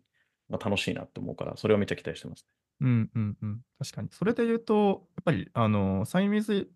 [0.49, 2.47] まあ、楽しいなって思うから、それをめっちゃ期待してます、
[2.82, 3.62] うんうんうん。
[3.77, 4.10] 確かに。
[4.12, 6.71] それで言うと、やっぱり、あの、 sign with、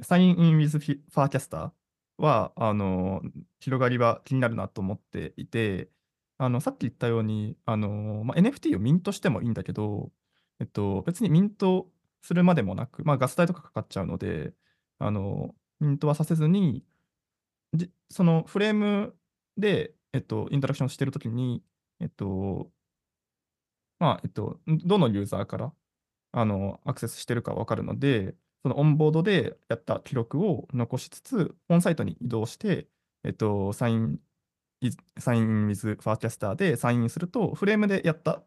[0.00, 1.70] サインインウィズファーキャスター
[2.18, 3.22] は、あの、
[3.60, 5.90] 広がりは気になるなと思っていて、
[6.38, 10.12] あの、さっき言ったように、あの、まあ、NFT をミントしてもいいんだけど、
[10.60, 11.88] えっと、別にミント
[12.22, 14.52] するまでもなく、まあ、ガス代とかかかっちゃうので、
[14.98, 16.84] あの、ミントはさせずに、
[17.74, 19.14] じそのフレーム
[19.56, 21.62] で、えっと、インタラクションしてるときに、
[22.00, 22.70] えっと、
[23.98, 25.72] まあ、えっと、どのユーザーから
[26.32, 32.88] あのアクセスしてるか分かるので、そのオンボードでやった記録を残しつつ、本サイトに移動して、
[33.24, 34.18] えっと、サイン、
[35.18, 38.42] サイン with ファーキャスターでサインすると、フレームでやった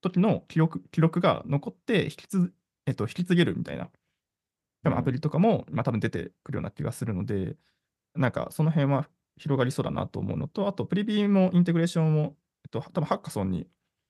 [0.00, 2.52] 時の記録記録が残って引きつ、
[2.86, 3.90] えっと、引き継げるみたいな、
[4.82, 7.56] 多分アプリとかも、まあ、多分出てくるような気がするので、
[8.14, 13.66] なんかその辺は広がりそうだなと思うのと、あとプリビーもインテグレーションも、えっと、多分ハッカソンに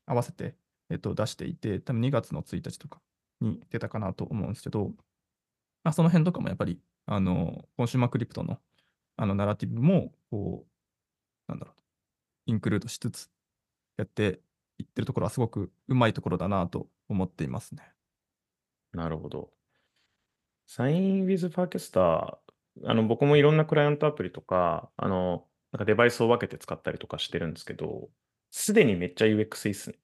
[0.07, 0.55] 合わせて、
[0.91, 3.01] えっと、出していて、多分2月の1日とか
[3.41, 4.93] に出たかなと思うんですけど、
[5.83, 8.59] まあ、その辺とかもやっぱり、あの、コンシューマークリプトの
[9.17, 11.75] あのナラティブも、こう、なんだろう、
[12.47, 13.31] インクルードしつつ
[13.99, 14.41] やって
[14.79, 17.83] いってるところはすごくうまいところだなと思っていますね。
[18.93, 19.51] なるほど。
[20.67, 22.37] サイン with ファーキャスター、
[22.87, 28.09] あの、僕もいろんなクライアントアプリとか、あの、なんかデバイスを分けて使ったりとかしてるんですけど、
[28.51, 29.99] すでにめっちゃ UX いいっすね。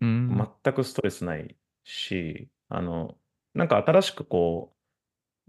[0.00, 0.48] うん。
[0.62, 3.16] 全くストレスないし、あの、
[3.54, 4.73] なんか新しくこ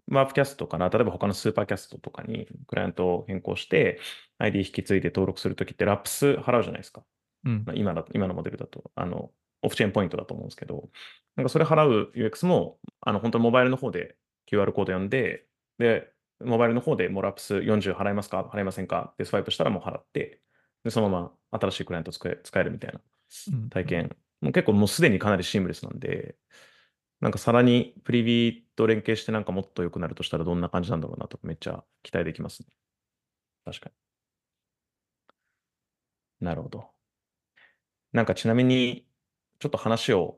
[0.09, 3.99] う、ワープキャストから、例えば他のスーパーキャストとかにクライアントを変更して、
[4.37, 7.03] ID 引き継いで登録するときってラップス払うじゃないですか。
[7.45, 7.63] うん。
[7.65, 9.31] まあ、今だ今のモデルだと、あの、
[9.61, 10.89] オフチェーンポイントだと思うんですけど、
[11.35, 14.15] なんかそれ払う UX も、あの、本当にモバイルの方で
[14.51, 15.45] QR コード読んで、
[15.79, 16.11] で、
[16.43, 18.49] モバイルの方でもうラップス40払いますか？
[18.53, 19.13] 払いませんか？
[19.17, 20.41] で、スワイプしたらもう払って、
[20.83, 22.99] で、そのまま新しいクライアント使え使えるみたいな
[23.69, 26.35] 体験、もう結構もうすでにかなりシームレスなんで、
[27.25, 32.67] なんかさらにプリビーと連携してなんかもっと良くなるとしたらどんな感じなんだろうなとめっちゃ期待できますね。
[33.65, 33.89] 確か
[36.39, 36.45] に。
[36.45, 36.85] なるほど。
[38.13, 39.07] なんかちなみに、
[39.57, 40.37] ちょっと話を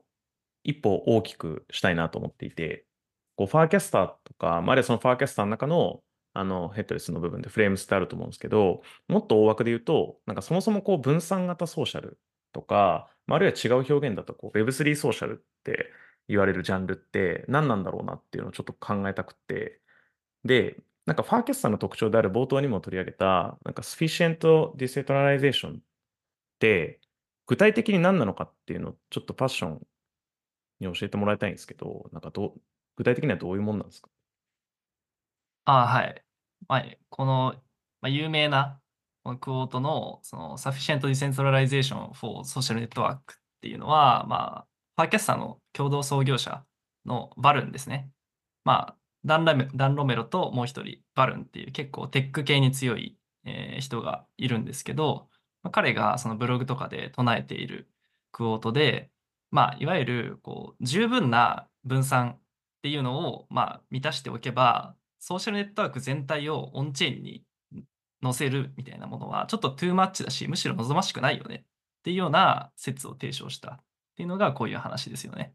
[0.64, 2.86] 一歩大きくしたいなと思っていて、
[3.36, 6.00] こう Farcaster とか、まあ、あるいはその Farcaster の中の
[6.32, 12.18] あのヘッドレスの部分で Frames ってあると思うんですけど、もっと大枠で言うと、なんかそもそもこう分散型ソーシャル
[12.54, 15.90] とか、まあ、あるいは違う表現だとこう Web3 ソーシャルって
[16.28, 19.80] 言われるジャンルって何なんだろうなっていうのをちょっと考えたくて、
[20.44, 25.80] で、なんか Farcaster の特徴である冒頭にも取り上げた、なんか sufficient decentralization っ
[26.58, 27.00] て、
[27.46, 29.86] 具体的に何なのかっていうのをちょっとパッション
[30.80, 32.54] に教えてもらいたいんですけど、なんかど、
[32.96, 34.10] 具体的にはどういうもんなんですか？
[35.64, 36.24] ああ、はい。
[36.68, 37.54] まあ、この、
[38.02, 38.80] まあ、有名な
[39.24, 43.20] このクオートのその Sufficient Decentralization for Social Network っ
[43.62, 44.67] ていうのは、まあ、
[44.98, 46.64] パーキャスターの共同創業者
[47.06, 48.10] のバルンですね。
[48.64, 55.28] まあ、ダンラメダンロメロともう一人、バルンっていう結構テック系に強い、えー人がいるんですけど、
[55.62, 57.88] まあ彼がそのブログとかで唱えている
[58.32, 59.12] クオートで、
[59.52, 62.40] まあ、いわゆるこう十分な分散っ
[62.82, 67.44] ていうのを、まあ、満たしておけば、ソーシャルネットワーク全体をオンチェーンに
[68.20, 71.62] 載せるみたいなものは、ちょっとトゥーマッチだし、むしろ望ましくないよねっ
[72.02, 73.80] ていうような説を提唱した
[74.18, 75.52] っていうのがこういう話ですよね。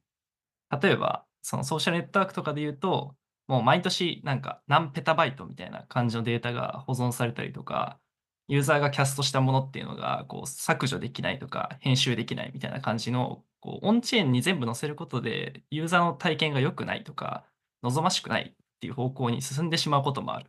[0.82, 3.14] 例えば、そのソーシャルネットワークとかで言うと、
[3.48, 8.00] もう毎年なんか何ペタバイトみたいな感じのデータが保存されたりとか、
[8.48, 17.46] ユーザーがキャストしたものっていうのがこう削除できないとか編集できないみたいな感じのこうオンチェーンに全部載せることでユーザーの体験が良くないとか
[17.84, 20.48] 望ましくないっていう方向に進んでしまうこともある。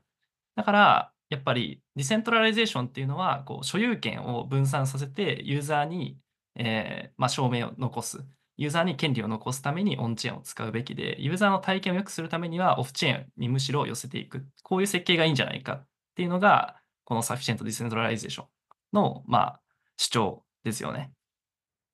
[0.55, 6.19] だからやっぱり decentralization っていうのはこう所有権を分散させてユーザーに、
[6.57, 8.25] えーまあ、証明を残す。
[8.57, 14.47] ユーザーに権利を残すためにオンチェーンを使うべきで、ユーザーの体験を良くするためにはオフチェーンにむしろ寄せていく。
[14.63, 18.47] こういう設計がいいんじゃないかっていうのが、この sufficient decentralization
[18.93, 19.61] の、まあ、
[19.97, 21.13] 主張ですよね。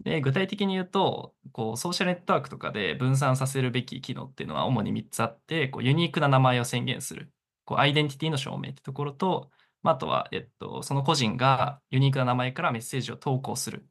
[0.01, 7.33] で、具体的に言うと、こう、ソーシャルネットワークとかで分散させるべき機能っていうのは主に3つあって、こうユニークな名前を宣言する。
[7.65, 9.51] こう、アイデンティティの証明ってところと、
[9.83, 13.87] あ、とは、えっと、その個人がユニークな名前からメッセージを投稿する。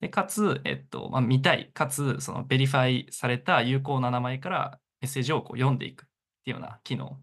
[0.00, 6.06] で、かつ、えっと、まあ、見たい、かつ、その verify された有効な名前からメッセージをこう読んでいくっ
[6.44, 7.18] ていうような機能。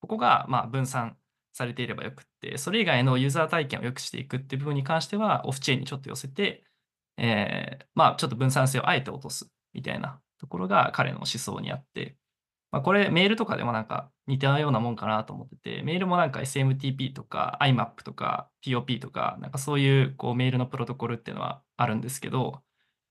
[0.00, 1.16] ここが、まあ、分散
[1.52, 6.64] されていればよくって、それ以外のユーザー体験を良くしていくっていう部分に関しては、オフチェーンにちょっと寄せて、
[7.16, 12.16] えーまあ、ちょっと分散性をあえて落とすみたいなところが彼の思想にあって、
[12.70, 22.62] まあ、これメールとかでもなんか似たようなもんかなと思ってて、メールもなんか SMTP とか IMAP とか POP とか、なんかそういうこうメールのプロトコルっていうのはあるんですけど、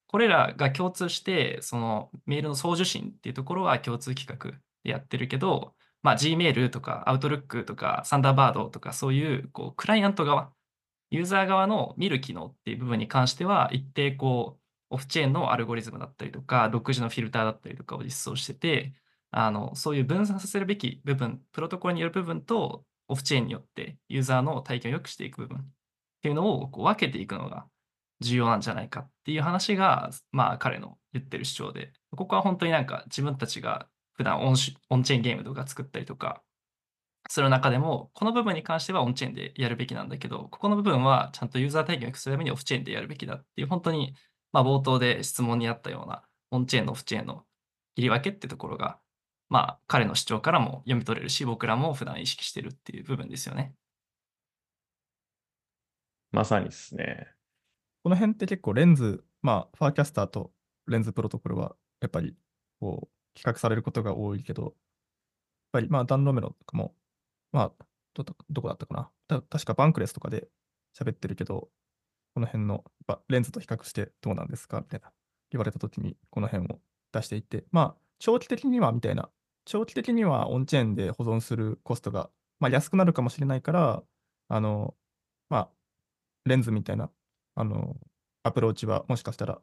[0.08, 10.52] これらが共通して、そのメールの送受信っていうところは共通規格でやってるけど、まあ、Gmail とか Outlook とか Thunderbird とかそういうこうクライアント側、
[11.10, 18.94] ユーザー側の見る機能っていう部分に関しては、一定こうオフチェーンのアルゴリズムだったりとか、独自のフィルターだったりとかを実装してて、
[19.32, 25.62] あのそういう分散させるべき部分、プロトコルによる部分とオフチェーンによってユーザーの体験を良くしていく部分っ
[26.22, 27.66] ていうのをこう分けていくのが
[28.20, 34.56] 重要なんじゃないかっていう話が、まあ彼の言ってる主張で、ここは本当になんか自分たちが普段オン
[34.90, 36.42] オンチェーンゲームとか作ったりとか
[37.30, 44.16] する中でも、この部分に関してはオンチェーンでやるべきなんだけど、ここの部分はちゃんとユーザー体験を良くするためにオフチェーンでやるべきだっていう、本当に
[44.52, 47.44] まあ冒頭で質問にあったようなオンチェーンのオフチェーンの
[47.96, 49.00] 切り分けってところが、
[49.50, 53.74] まあ彼の主張からも読み取れるし、僕らも普段意識してるっていう部分ですよね。
[56.32, 57.28] まさにですね。
[58.04, 60.52] この辺って結構レンズ、まあ、ファーキャスターと
[60.88, 62.36] レンズプロトコルは、やっぱり、
[62.80, 64.74] こう、企画されることが多いけど、やっ
[65.74, 66.96] ぱり、まあ、ダンロメロとかも、
[67.52, 69.10] まあ、どどどこだったかな。
[69.28, 70.48] た確かバンクレスとかで
[70.98, 71.70] 喋ってるけど、
[72.34, 72.84] この辺の、やっ
[73.18, 75.12] ぱレンズと比較してどうなんですかみたいな
[75.52, 76.80] 言われたときに、この辺を
[77.12, 79.30] 出していって、まあ、長期的にはみたいな、
[79.68, 84.02] 長期的にはオンチェーンで保存するコストが、まあ、安くなるかもしれないから、
[84.48, 84.96] あの、
[85.50, 85.70] まあ、
[86.46, 87.12] レンズみたいな、
[87.56, 87.98] あの、
[88.44, 89.62] アプローチはもしかしたら、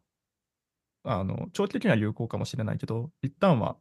[1.05, 3.77] あの、長期的には有効かもしれないけど、一旦は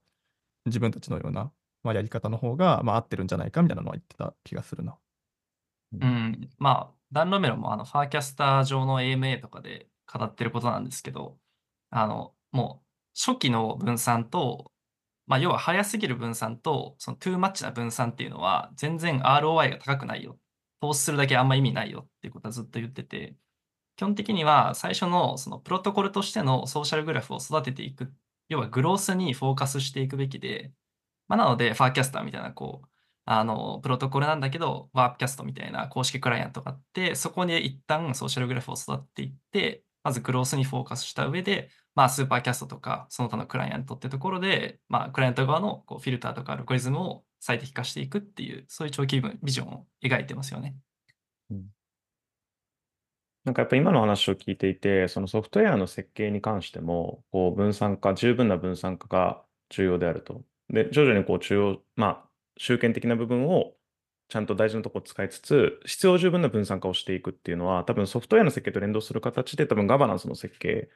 [0.66, 1.52] 自分たちのような、
[1.84, 4.98] まあ、やり方の方が、まあ、合ってるんじゃないかみたいなのは言ってた気がするな。
[6.00, 11.38] うん、まあ、ダンロメロもあのファーキャスター上の AMA とかで語ってることなんですけど、
[11.92, 14.72] あの、もう初期の分散と、
[15.28, 20.38] まあ、要は早すぎる分散と、そのトゥーマッチな分散っていうのは、全然 ROI が高くないよ。
[20.82, 22.02] 投資するだけあんま意味ないよ。
[22.02, 23.36] っていうことはずっと言ってて、
[23.96, 28.14] 基本的には最初のそのプロトコルとしてのソーシャルグラフを育てていく、
[28.50, 30.72] 要はグロースにフォーカスしていくべきで、
[31.28, 32.88] まあ、なので、ファーキャスターみたいな、こう、
[33.26, 50.76] あの、プロトコルなんだけど、ワープキャストみたいな公式クライアントがあって、そこに一旦ソーシャルグラフを育てていって、まずグロースにフォーカスした上で、まあ、スーパーキャストとか、その他のクライアントってところで、まあ、クライアント側のこうフィルターとかアルゴリズムを最適化していくっていう、そういう長期ビジョンを描いてますよね。
[51.52, 51.66] うん
[53.46, 60.46] なんかやっぱ今の話を聞いていて、そのソフトウェアの設計に関しても、こう分散化、十分な分散化が重要であると。
[60.70, 63.74] で、徐々にこう中央、まあ、集権的な部分を
[64.34, 70.90] ちゃんと大事なところを使いつつ、必要十分な分散化をしていくっていうのは、多分ソフトウェアの設計と連動する形で、多分ガバナンスの設計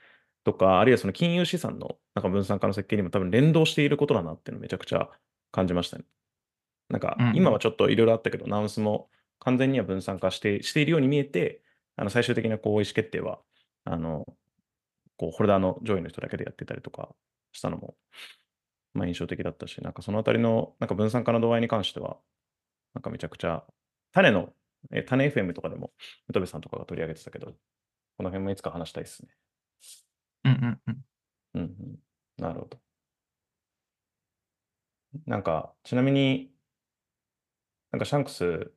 [0.44, 5.08] とか、あるいはその金融資産のなんか分散化の設計にも多分連動していることだなっていうのをめちゃくちゃ
[5.52, 6.06] 感じましたね。
[6.90, 11.62] なんかうん今はちょっといろいろあったけど、ナウンスも完全には分散化してしているように見えて、
[11.96, 13.38] あの最終的なこう意思決定は、
[13.84, 14.26] あの
[15.16, 17.10] こうホルダーの上位の人だけでやってたりとか
[17.52, 17.94] したのも、
[18.96, 22.18] まあ、印象的だったし、なんかそのあたりのなんか分散化の度合いに関しては、
[22.98, 23.64] なんかめちゃくちゃ、
[24.12, 24.54] 種の、
[24.92, 25.92] え種 FM とかでも、
[26.28, 27.52] ムトベさんとかが取り上げてたけど、
[28.18, 29.30] この辺もいつか話したいですね。
[30.46, 31.06] うんうんうん。
[31.56, 32.00] うんうん。
[32.38, 32.80] なるほど。
[35.26, 36.52] なんか、ちなみに、
[37.92, 38.72] なんかシャンクス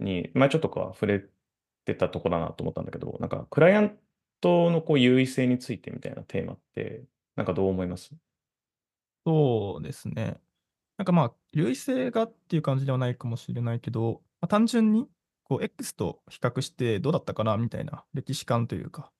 [0.00, 1.24] に、前ちょっとか触れ
[1.84, 3.98] てたとこだなと思ったんだけど、なんか、クライアン
[4.40, 7.04] トのこう優位性についてみたいなテーマって、
[7.36, 8.14] なんかどう思います？
[9.26, 10.40] そうですね。
[11.00, 15.08] なんかまあ、優位性がっていう感じではないかもしれないけど、まあ、単純に
[15.44, 19.10] こう X と比較してどうだったかなみたいな歴史観というか、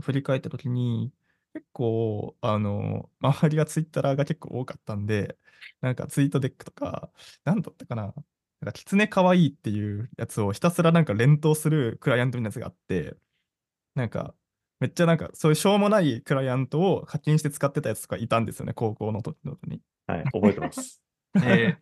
[0.00, 1.12] 振り返ったときに、
[1.54, 5.38] 結構、あの、周りがツイッターが結構多かったんで、
[5.80, 7.08] なんかツイートデックとか、
[7.44, 8.12] なんだったかな、なん
[8.64, 13.14] か、キツネかわいいっていうやつをひたすらなんか連投するクライアントのやつがあって、
[13.94, 14.34] なんか、
[14.80, 19.80] めっちゃなんか、そういうしょうもないクライアントを課金して使ってたやつとかいたんですよね、高校の時の時に。
[20.08, 21.00] はい、覚えてます。
[21.36, 21.76] え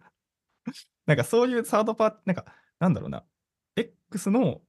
[1.06, 3.24] なんかそういうサードパーティーなんか、なんだろうな、
[3.76, 4.60] X の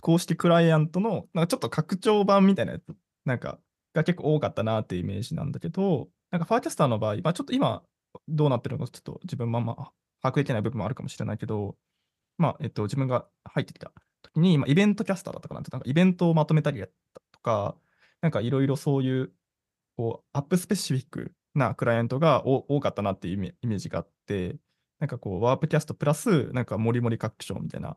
[0.00, 3.58] 公式クライアントの、なんかちょっと拡張版みたいなやつ、なんか、
[3.94, 7.82] が結構多かったなっていうイメージなんだけど、なんかファーキャスターの場合、まあちょっと今、
[8.28, 9.74] どうなってるのかちょっと自分もあんま
[10.22, 11.76] 把握できない部分もあるかもしれないけど、
[12.38, 17.76] まあ、えっと、自分が入ってきた時に、まあ、イベントキャスターだったかなって、なんかイベントをまとめたりやったとか、
[18.20, 19.32] なんかいろいろそういう、
[19.96, 24.56] こう、アップスペシフィックなクライアントがお多かったなっていうイメージがあって、
[24.98, 27.96] なんかこう、ワープキャストプラス、なんかモリモリ拡張みたいな、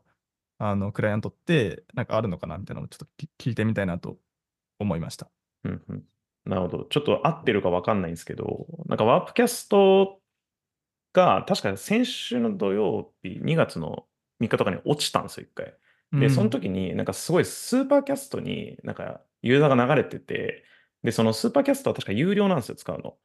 [0.58, 4.18] あの、クライアントって、なんかあるのかなみたいなのをちょっとき聞いてみたいなと
[4.78, 5.30] 思いました。
[5.64, 6.04] うんうん。
[6.44, 6.84] なるほど。
[6.84, 10.20] ちょっと合ってるかわかんないんですけど、なんかワープキャスト
[11.12, 14.06] が、確か先週の土曜日、2月の
[14.40, 15.74] 3日とかに落ちたんですよ、一回。
[16.12, 20.64] で、その時に、なんかすごいスーパーキャストになんかユーザーが流れてて、
[21.02, 23.16] で、その Supercast は確か有料なんですよ、使うの。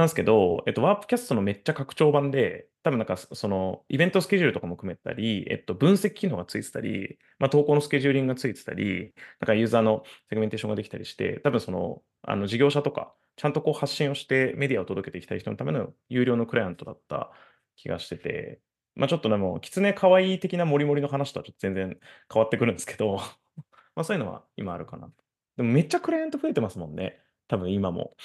[0.00, 17.30] なんですけど、えっと、 Warpcast のめっちゃ拡張版で、多分なんかそのイベントスケジュールとかも組めたり、えっと、分析機能がついてたり、まあ、投稿のスケジューリングがついてたり、なんかユーザーのセグメンテーションができたりして、多分その、あの事業者とか、ちゃんとこう発信をしてメディアを届けていきたい人のための有料のクライアントだった
[17.76, 18.60] 気がしてて、
[18.96, 21.98] まあちょっとでも、キツネかわいい的なモリモリの話とはちょっと全然
[22.32, 23.16] 変わってくるんですけど、
[23.94, 25.12] まあそういうのは今あるかな。
[25.58, 27.20] でもめっちゃクライアント増えてますもんね。
[27.46, 28.16] 多分今も。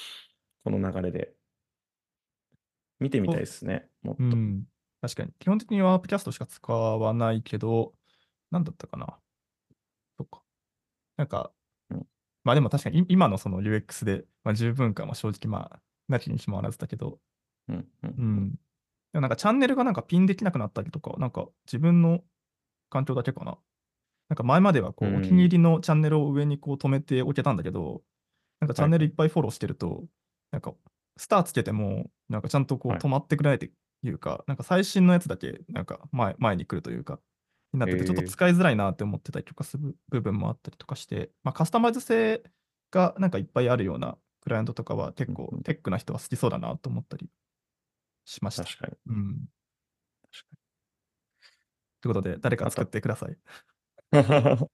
[0.64, 1.35] この流れで。
[3.00, 3.88] 見てみたいですね。
[4.02, 4.24] もっと。
[4.24, 4.64] うん。
[5.02, 5.32] 確かに。
[5.40, 7.94] 基本的にワープキャストしか使わないけど、
[8.52, 9.18] なんだったかな。
[10.18, 10.42] そっか。
[11.18, 11.52] なんか、
[11.90, 12.08] うん
[12.44, 17.20] まあでも確かにい今のその UX で、まあ、十分かは正直まあ、なきにしもあらずだけど、
[17.68, 18.52] うんううんん。
[18.52, 18.58] で
[19.16, 22.22] もなんかチャンネルがなんかピンできなくなったりとか、なんか自分の
[22.92, 23.58] 環境だけかな。
[24.30, 28.04] なんか前まではこう、うんお気に入りのチャンネルを上にこう止めておけたんだけど、
[28.60, 30.04] なんかチャンネルいっぱいフォローしてると、
[30.52, 30.74] なんか
[31.18, 37.20] スターつけても、なんかちゃんとこうはい止まってくれないというか、なんか最新のやつだけなんか前前に来るというか、
[37.76, 42.42] になってて、ちょっと使いづらいなって思ってたりとかする部分もあったりとかして、まあ、カスタマイズ性
[42.92, 47.30] がなんかいっぱいあるようなクライアントとかは結構テックな人は好きそうだなと思ったり
[48.26, 48.64] しました。
[48.64, 48.94] 確かに。
[49.08, 49.46] うん。
[52.02, 53.38] ということで、誰か作ってください。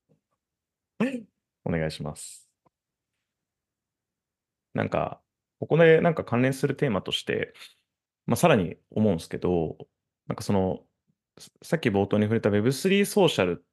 [1.64, 2.50] お願いします。
[4.74, 5.22] なんか、
[5.62, 7.53] ここでなんか関連するテーマとして、
[8.26, 9.78] まあ、さらに思うんですけど、
[10.28, 10.80] なんかその、
[11.62, 13.64] さっき冒頭に触れた Web3 ソーシャル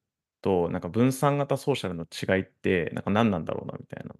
[0.42, 4.14] となんか分散型ソーシャルの違いってなんか何なんだろうなみたいな。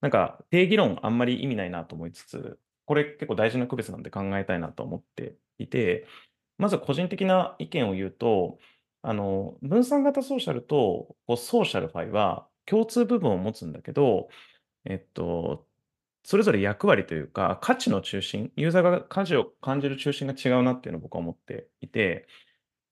[0.00, 6.08] なんか定義論あんまり意味ないなと思いつつ、これ結構大事な区別なんで考えたいなと思っていて、
[6.58, 8.58] まず個人的な意見を言うと、
[9.02, 14.28] あの、分散型ソーシャルとこう SocialFi は共通部分を持つんだけど、
[14.84, 15.66] えっと、
[16.24, 22.26] それぞれ役割というか、価値の中心、ユーザーが価値を感じる中心が違うなっていうのを僕は思っていて、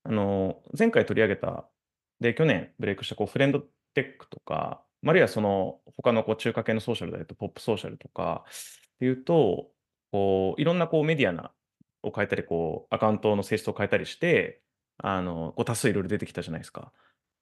[0.03, 1.67] あの、前回取り上げた、
[2.19, 9.71] で、去年ブレイクしたこう friend.tech とか、あるいはその他のこう中華系のソーシャルで言うと、ポップソーシャルとかっていうと、
[10.11, 11.51] こういろんなこうメディアな
[12.03, 14.61] を変えたり、こうアカウントの性質を変えたりして、
[14.97, 16.93] あのこう多数いろいろ出てきたじゃないですか。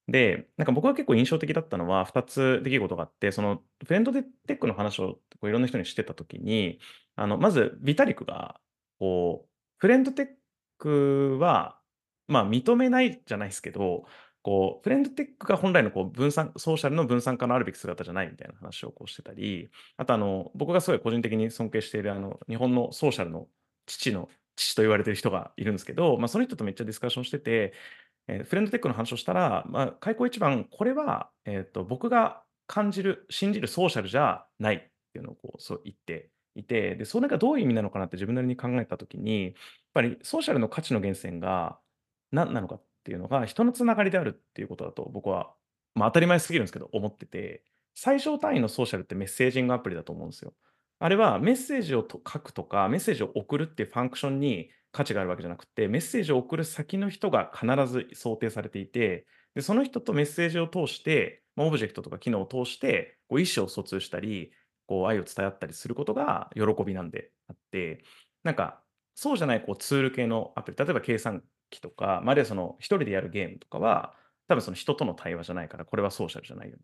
[0.08, 6.80] で、なんか僕が結構印象的だったのは、2つ出来事があって、そのフレンドテックの話をこういろんな人にしてたときに、
[7.16, 8.60] あのまずビタリクが
[9.00, 10.28] こう、フレンドテッ
[10.78, 11.80] クは、
[12.28, 14.06] まあ、認めないじゃないですけど、
[14.44, 23.48] こうフレンドテックが本来のこう分散ソーシャルの分散化のあるべき姿じゃないみたいな話をこうしてたり、あとあの僕がすごい個人的に尊敬しているあの日本のソーシャルの
[23.86, 27.74] 父の父と言われてる人がいるんですけど、まあ、その人とめっちゃディスカッションしてて、
[28.28, 34.80] えーフレンドテックの話をしたら、まあ、開口一番、これは、えーと、僕が感じる、信じるソーシャルじゃないっ
[35.14, 39.54] ていうのをこうそう言っていて、で、それがどういう意味なのかなって自分なりに考えたときに、やっ
[39.94, 41.80] ぱりソーシャルの価値の源泉が
[42.32, 45.54] 何なのかっていうのが、人のつながりであるっていうことだと僕は、
[45.96, 47.64] まあ、当たり前すぎるんですけど、思ってて、
[47.96, 50.54] 最小単位のソーシャルってメッセージングアプリだと思うんですよ。
[51.04, 59.26] あれはメッセージを書くとか、メッセージを送るっていうファンクションに価値があるわけじゃなくて、メッセージを送る先の人が必ず想定されていて、
[59.56, 64.52] でその人とメッセージを通して、オブジェクトとか機能を通して、こう意思を疎通したり、
[64.86, 68.04] こう愛を伝え合ったりすることが喜びなんであって、
[68.44, 68.84] なんか
[69.16, 74.16] そうじゃないこうツール系のアプリ、例えば計算機とか、まああるいはその一人でやるゲームとかは、
[74.48, 76.84] 多分その人との対話じゃないから、これはソーシャルじゃないよね。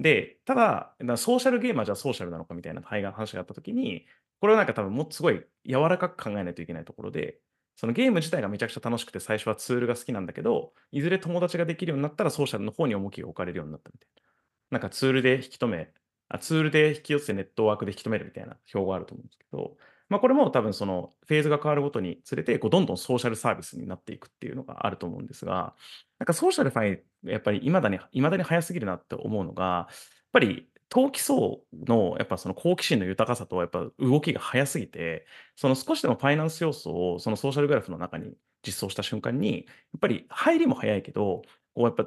[0.00, 4.06] で、ただ、だソーシャルゲーマーじゃあソーシャルなのかみたいな話があったときに、
[4.40, 7.38] これはなんか多分もっとすごい柔らかく考えないといけないところで、
[7.76, 14.22] そのゲーム自体がめちゃくちゃ楽しくて最初はツールが好きなんだけど、いずれ友達ができるようになったらソーシャルの方に重きが置かれるようになったみたいな。
[14.70, 15.92] なんかツールで引き止め、
[16.28, 19.76] あツールで引き寄せてネットワークで引き止めるみたいな表があると思うんですけど、
[20.10, 25.74] まあこれも多分そのフェーズが変わるごとにつれて、こうどんどんソーシャルサービスになっていくっていうのがあると思うんですが、
[26.18, 29.94] なんかソーシャルファイ、やっぱり未だに、未だに早すぎるなって思うのが、やっ
[30.32, 38.34] ぱり投機層のやっぱその好奇心の豊かさとやっぱ動きが早すぎて、その少しでもファイナンス要素をそのソーシャルグラフの中に
[38.66, 41.42] 実装した瞬間に、やっぱり入りも早いけど、
[41.74, 42.04] こうやっぱ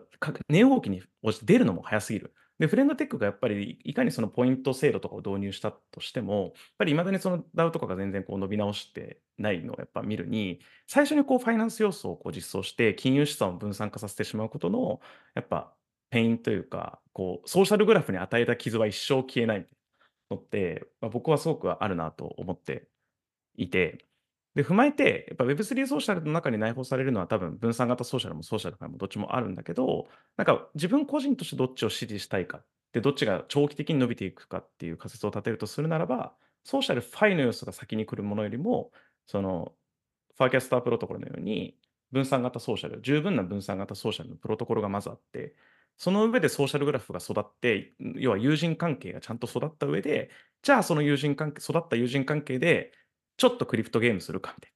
[0.49, 2.33] 値動きに応じて出るのも早すぎる。
[2.59, 15.01] で、フレンドテックがやっぱりいかにそのポイント制度とかを導入したとしても、やっぱり未だにその DAO とかが全然こう伸び直してないのをやっぱ見るに、最初にこうファイナンス要素をこう実装して金融資産を分散化させてしまうことの、
[15.35, 15.73] やっぱ
[16.09, 19.67] pain というか、こうソーシャルグラフに与えた傷は一生消えない
[20.29, 22.87] のって、まあ、僕はすごくあるなと思って
[23.55, 24.05] いて、
[24.55, 36.33] で、踏まえて、やっぱ Web3 ソーシャルの中に内包されるのは多分分散型ソーシャルもソーシャルもどっちもあるんだけど、なんか自分個人としてどっちを支持したいかで、どっちが長期的に伸びていくかっていう仮説を立てるとするならば、
[36.63, 38.91] SocialFi の要素が先に来るものよりも、
[39.25, 39.73] その、
[40.37, 41.75] Farcaster プロトコルのように、
[42.11, 45.55] 分散型ソーシャル、十分な分散型ソーシャルのプロトコルがまずあって、
[45.97, 50.29] その上でソーシャルグラフが育って、要は友人関係がちゃんと育った上で、
[50.61, 52.91] じゃあその友人関係、育った友人関係で、
[53.37, 54.73] ちょっとクリプトゲームするかみたいな。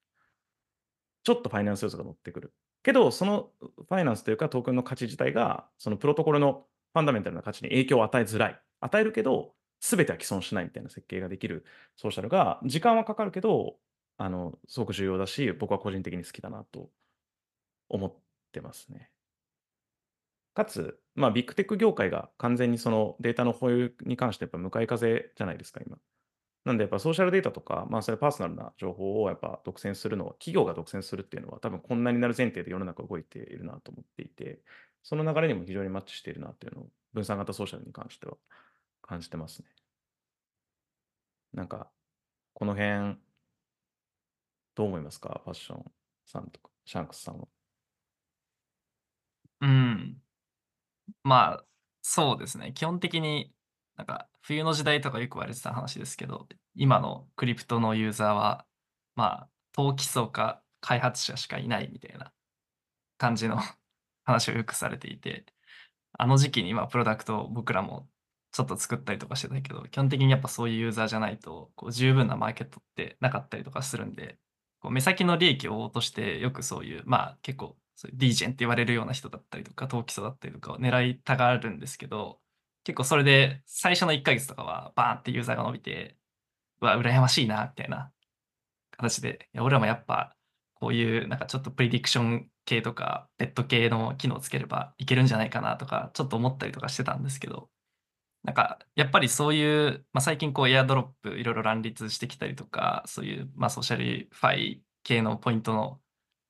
[1.23, 2.53] ちょっとファイナンス要素が乗ってくる。
[2.83, 8.61] けど、そのファイナンスというかトークンの価値自体が、そのプロトコルのファンダメンタルな価値に影響を与えづらい。
[8.79, 13.77] 与えるけど、すべては既存しないみたいな設計ができるソーシャルが、時間はかかるけど、
[14.17, 16.89] あの、すごく重要だし、僕は個人的に好きだなと
[17.89, 18.15] 思っ
[18.51, 19.11] てますね。
[20.53, 25.97] かつ、まあ、ビッグテック業界が完全にそのデータの保有に関してやっぱ向かい風じゃないですか、今。
[26.65, 34.59] なんでやっぱソーシャルデータとか、まあそれパーソナルな情報をやっぱ独占するのは、企業が独占するっていうのは多分こんなになる前提で世の中動いているなと思っていて、
[35.03, 38.35] その流れにも非常にマッチしているなっていうのを分散型ソーシャルに関しては
[39.01, 39.67] 感じてますね。
[41.53, 41.89] なんか、
[42.53, 43.17] この辺、
[44.75, 45.41] どう思いますか？
[45.45, 45.91] ファッション
[46.25, 47.47] さんとか、シャンクスさんは。
[49.61, 50.17] うん。
[51.23, 51.65] まあ、
[52.01, 52.73] そうですね。
[52.73, 53.53] 基本的に、
[53.97, 58.65] なんか、冬の時代とかよく言われてた話ですけど、今のクリプトのユーザーは、
[59.15, 62.31] まあ、投機層か開発者しかいないみたいな
[63.17, 63.59] 感じの
[64.23, 65.45] 話をよくされていて、
[66.13, 68.07] あの時期にまあプロダクトを僕らも
[68.51, 74.37] ちょっと作ったりとかしてたけど、基本的にやっぱそういうユーザーじゃないと、こう十分なマーケットってなかったりとかするんで、
[74.79, 82.39] こう目先の利益を追おうとして、よくそういう、まあ結構、そういうディージェンって言われるような人だったりとか、投機層だったりとかを狙いたがるんですけど、
[82.87, 86.15] 結構それで最初の1ヶ月とかはバーンってユーザーが伸びて、
[86.79, 88.13] うわ、羨ましいな、みたいな
[88.91, 90.37] 形で、いや俺らもやっぱ
[90.73, 97.69] こういうなんかちょっと prediction 系とか、 bet 系の機能をつければいけるんじゃないかなとか、ちょっと思ったりとかしてたんですけど、
[98.43, 105.99] なんかやっぱりそういう、まあ、最近こうエアドロップいろいろ乱立してきたりとか、そういうまあ SocialFi 系のポイントの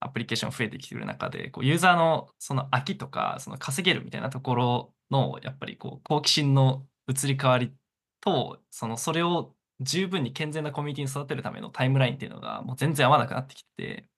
[0.02, 7.74] アプリケーション増えてきてる中で、こうユーザーのその飽きとか、その稼げるみたいなところの、やっぱりこう好奇心の移り変わり
[8.22, 14.10] と、そのそれを十分に健全なコミュニティに育てるためのタイムラインっていうのがもう全然合わなくなってきて、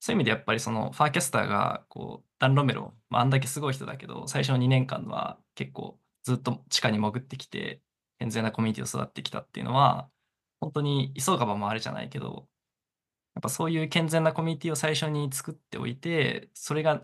[0.00, 7.82] そういう意味でやっぱりそのファーキャスターがこうダン・ロメロ、まあ、あんだけすごい人だけど、最初の2年間は結構ずっと地下に潜ってきて、
[8.18, 10.10] 健全なコミュニティを育ってきたっていうのは、
[10.60, 12.48] 本当に急がば回れじゃないけど、
[13.34, 17.02] やっぱそういう健全なコミュニティを最初に作っておいて、それが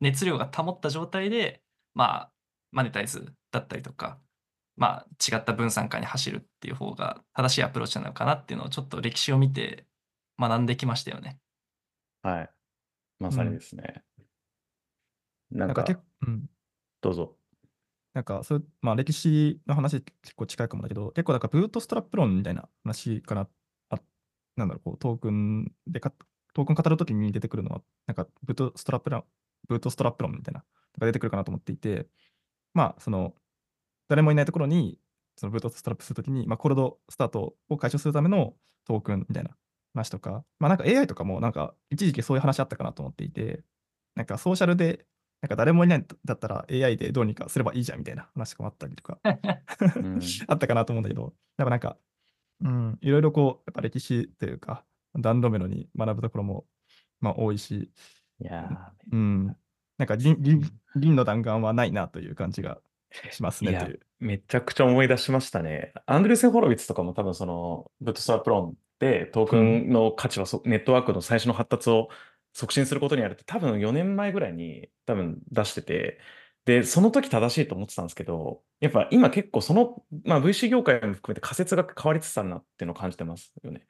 [0.00, 1.62] 熱量が保った状態で、
[1.94, 2.32] まあ、
[2.76, 4.18] マネタイズだったりとか、
[4.76, 9.86] まあ、違った分散化に走るっていう方が正しいアプローチなのかなっていうのをちょっと歴史を見て
[10.38, 11.38] 学んできましたよね。
[12.22, 12.50] はい。
[13.18, 14.04] まさにですね。
[15.50, 16.50] なんか、なんか結構、うん。
[17.00, 17.36] どうぞ。
[18.12, 23.48] なんか、そういう、まあ、歴史の話結構近いかもだけど、結構なんかブートストラップ論みたいな話かな、
[23.88, 23.98] あ
[24.56, 26.12] なんだろう、こうトークンでか、
[26.52, 29.24] トークン語るときに出てくるのは、なんかブートストラップ論、
[29.66, 30.62] ブートストラップ論みたいな、
[30.96, 32.06] のが出てくるかなと思っていて、
[32.76, 33.34] まあ、その、
[34.06, 34.98] 誰もいないところに、
[35.36, 38.52] そのブートストラップするときに、まあ、コールドスタートを解消するための
[38.86, 39.56] トークンみたいな
[39.94, 43.64] 話とか、まあ、なんか AI とかも、なんか一時期そういう話あったかなと思っていて、
[44.14, 45.06] なんかソーシャルで、
[45.40, 49.18] なんか誰もいないんだったら AI でどうにかすればいいじゃんみたいな話とかもあったりとか、
[49.96, 50.20] うん。
[50.48, 51.96] あったかなと思うんだけど、やっぱなんか、
[52.62, 54.84] うん、いろいろこう、やっぱ歴史というか、
[55.18, 56.66] ダンロメロに学ぶところも、
[57.20, 57.90] まあ、多いし、
[58.40, 59.56] いやうん、
[59.98, 62.78] なんか銀銀銀の弾丸はないなという感じが
[63.30, 65.92] しますねという。、めちゃくちゃ思い出しましたね。
[66.06, 72.08] アンドレセン・ホロウィッツとかも多分その、ブットストラップ論でトークンの価値はそ、ネットワークの最初の発達を
[72.52, 76.18] 促進することにあるって多分4年前ぐらいに多分出してて、
[76.64, 83.86] で、その時正しいと思ってたんですけど、やっぱ今結構その、まあ VC 業界も含めて仮説が変わりつつあるなっていうのを感じてますよね。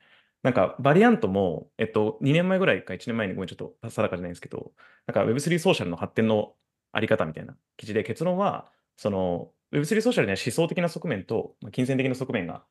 [0.47, 4.71] なんかバリアントも、えっと、2年前ぐらいか1年前にごめんちょっと定かじゃないんですけど、
[5.09, 6.55] なんか Web3 ソーシャルの発展の
[6.93, 12.63] あり方みたいな記事で結論は、その Web3 ソーシャルには思想的な側面と金銭的な側面が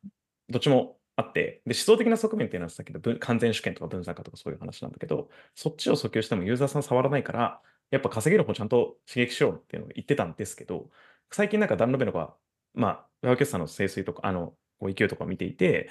[0.50, 7.62] どっちもあって、で思想的な側面っていうのはさっきの完全主権とか分散化とかそういう話なんだけど、そっちを訴求してもユーザーさん触らないから、
[7.92, 10.90] やっぱ稼げる方ちゃんと刺激しようっていうのを言ってたんですけど、
[11.30, 12.34] 最近なんかダンロベのが、
[12.74, 15.90] まあ、ワーキャスターの清水とか、あの、こう勢いとかを見ていて、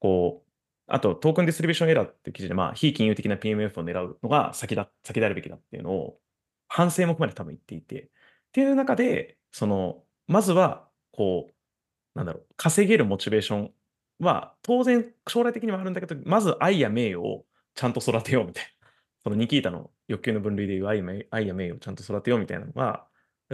[0.00, 0.47] こう、
[0.88, 6.18] あとトークンディストリビューションエラーって記事で、まあ、非金融的な PMF を狙うのが先だ、先であるべきだっていうのを、
[6.68, 8.08] 反省も含めて多分言っていて、っ
[8.52, 11.52] ていう中で、その、まずは、こう、
[12.14, 13.72] なんだろう、稼げるモチベーション
[14.20, 18.88] は、当然、将来的にはあるんだけど、まず愛や名誉をちゃんと育てようみたいな。
[19.24, 23.06] そのニキータの欲求の分類でいう愛や名誉をちゃんと育てようみたいなのが、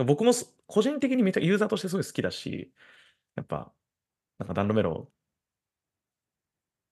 [0.06, 0.32] 僕も
[0.66, 2.72] 個人的にめちゃユーザーとしてすごい好きだし、
[3.36, 3.72] やっぱ、
[4.38, 5.10] なんかダンロメロ、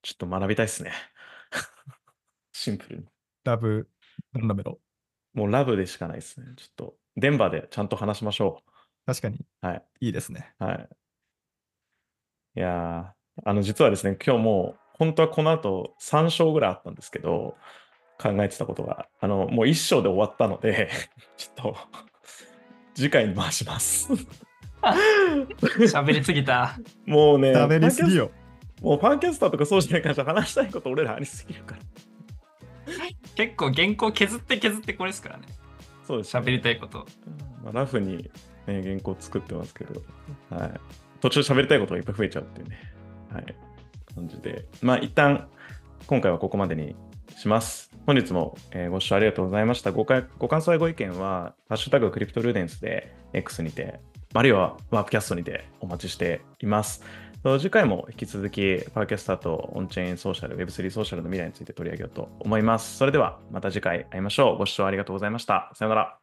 [0.03, 0.93] ちょっと学びたいっすね。
[2.53, 3.05] シンプルに。
[3.45, 3.89] ラブ、
[4.33, 4.81] ダンロメロ。
[5.33, 6.47] もうラブでしかないですね。
[6.57, 8.63] ちょっと、デンバーでちゃんと話しましょ
[9.07, 9.67] 確かにう。
[9.67, 9.85] はい。
[10.01, 10.55] いいですね。
[10.59, 10.89] はい。
[12.57, 17.57] いやー、あの、実はですね、今日もう、本当はこの後3章ぐらいあったんですけど、
[18.19, 20.91] 考えてたことが、あの、もう1章で終わったので、
[21.37, 21.77] ちょっと、
[22.95, 24.13] 次回に回します。
[24.83, 26.77] 喋りすぎた。
[27.07, 28.31] もうね、食べりすぎよ。
[28.83, 31.83] もうファンキャスターとかそうじゃないから話したいこと俺らありすぎるから。
[33.37, 35.47] 結構原稿削って削ってこれですからね。
[36.07, 36.41] そうです、ね。
[36.41, 37.07] 喋りたいこと。
[37.63, 38.31] まあ、ラフに、
[38.67, 40.03] ね、原稿作ってますけど、
[40.51, 40.81] はい。
[41.21, 42.79] 途中喋りたいことがいっぱい増えちゃうっていうね、
[43.33, 43.55] はい。
[44.15, 45.49] 感じで、まあ一旦、
[46.07, 46.97] 今回はここまでに
[47.37, 47.93] します。
[48.05, 49.93] 本日も、えーご視聴ありがとうございました。
[49.93, 54.01] ごかご感想やご意見は、ハッシュタグクリプトルーデンスで X にて、
[54.35, 57.05] あるいはワープキャストにてお待ちしています。
[57.59, 62.97] 次回も引き続き、パーキャスターとオンチェーンソーシャル、Web3 ソーシャルの未来について取り上げようと思います。
[62.97, 64.59] それではまた次回会いましょう。
[64.59, 65.73] ご視聴ありがとうございました。
[65.75, 66.22] さよなら。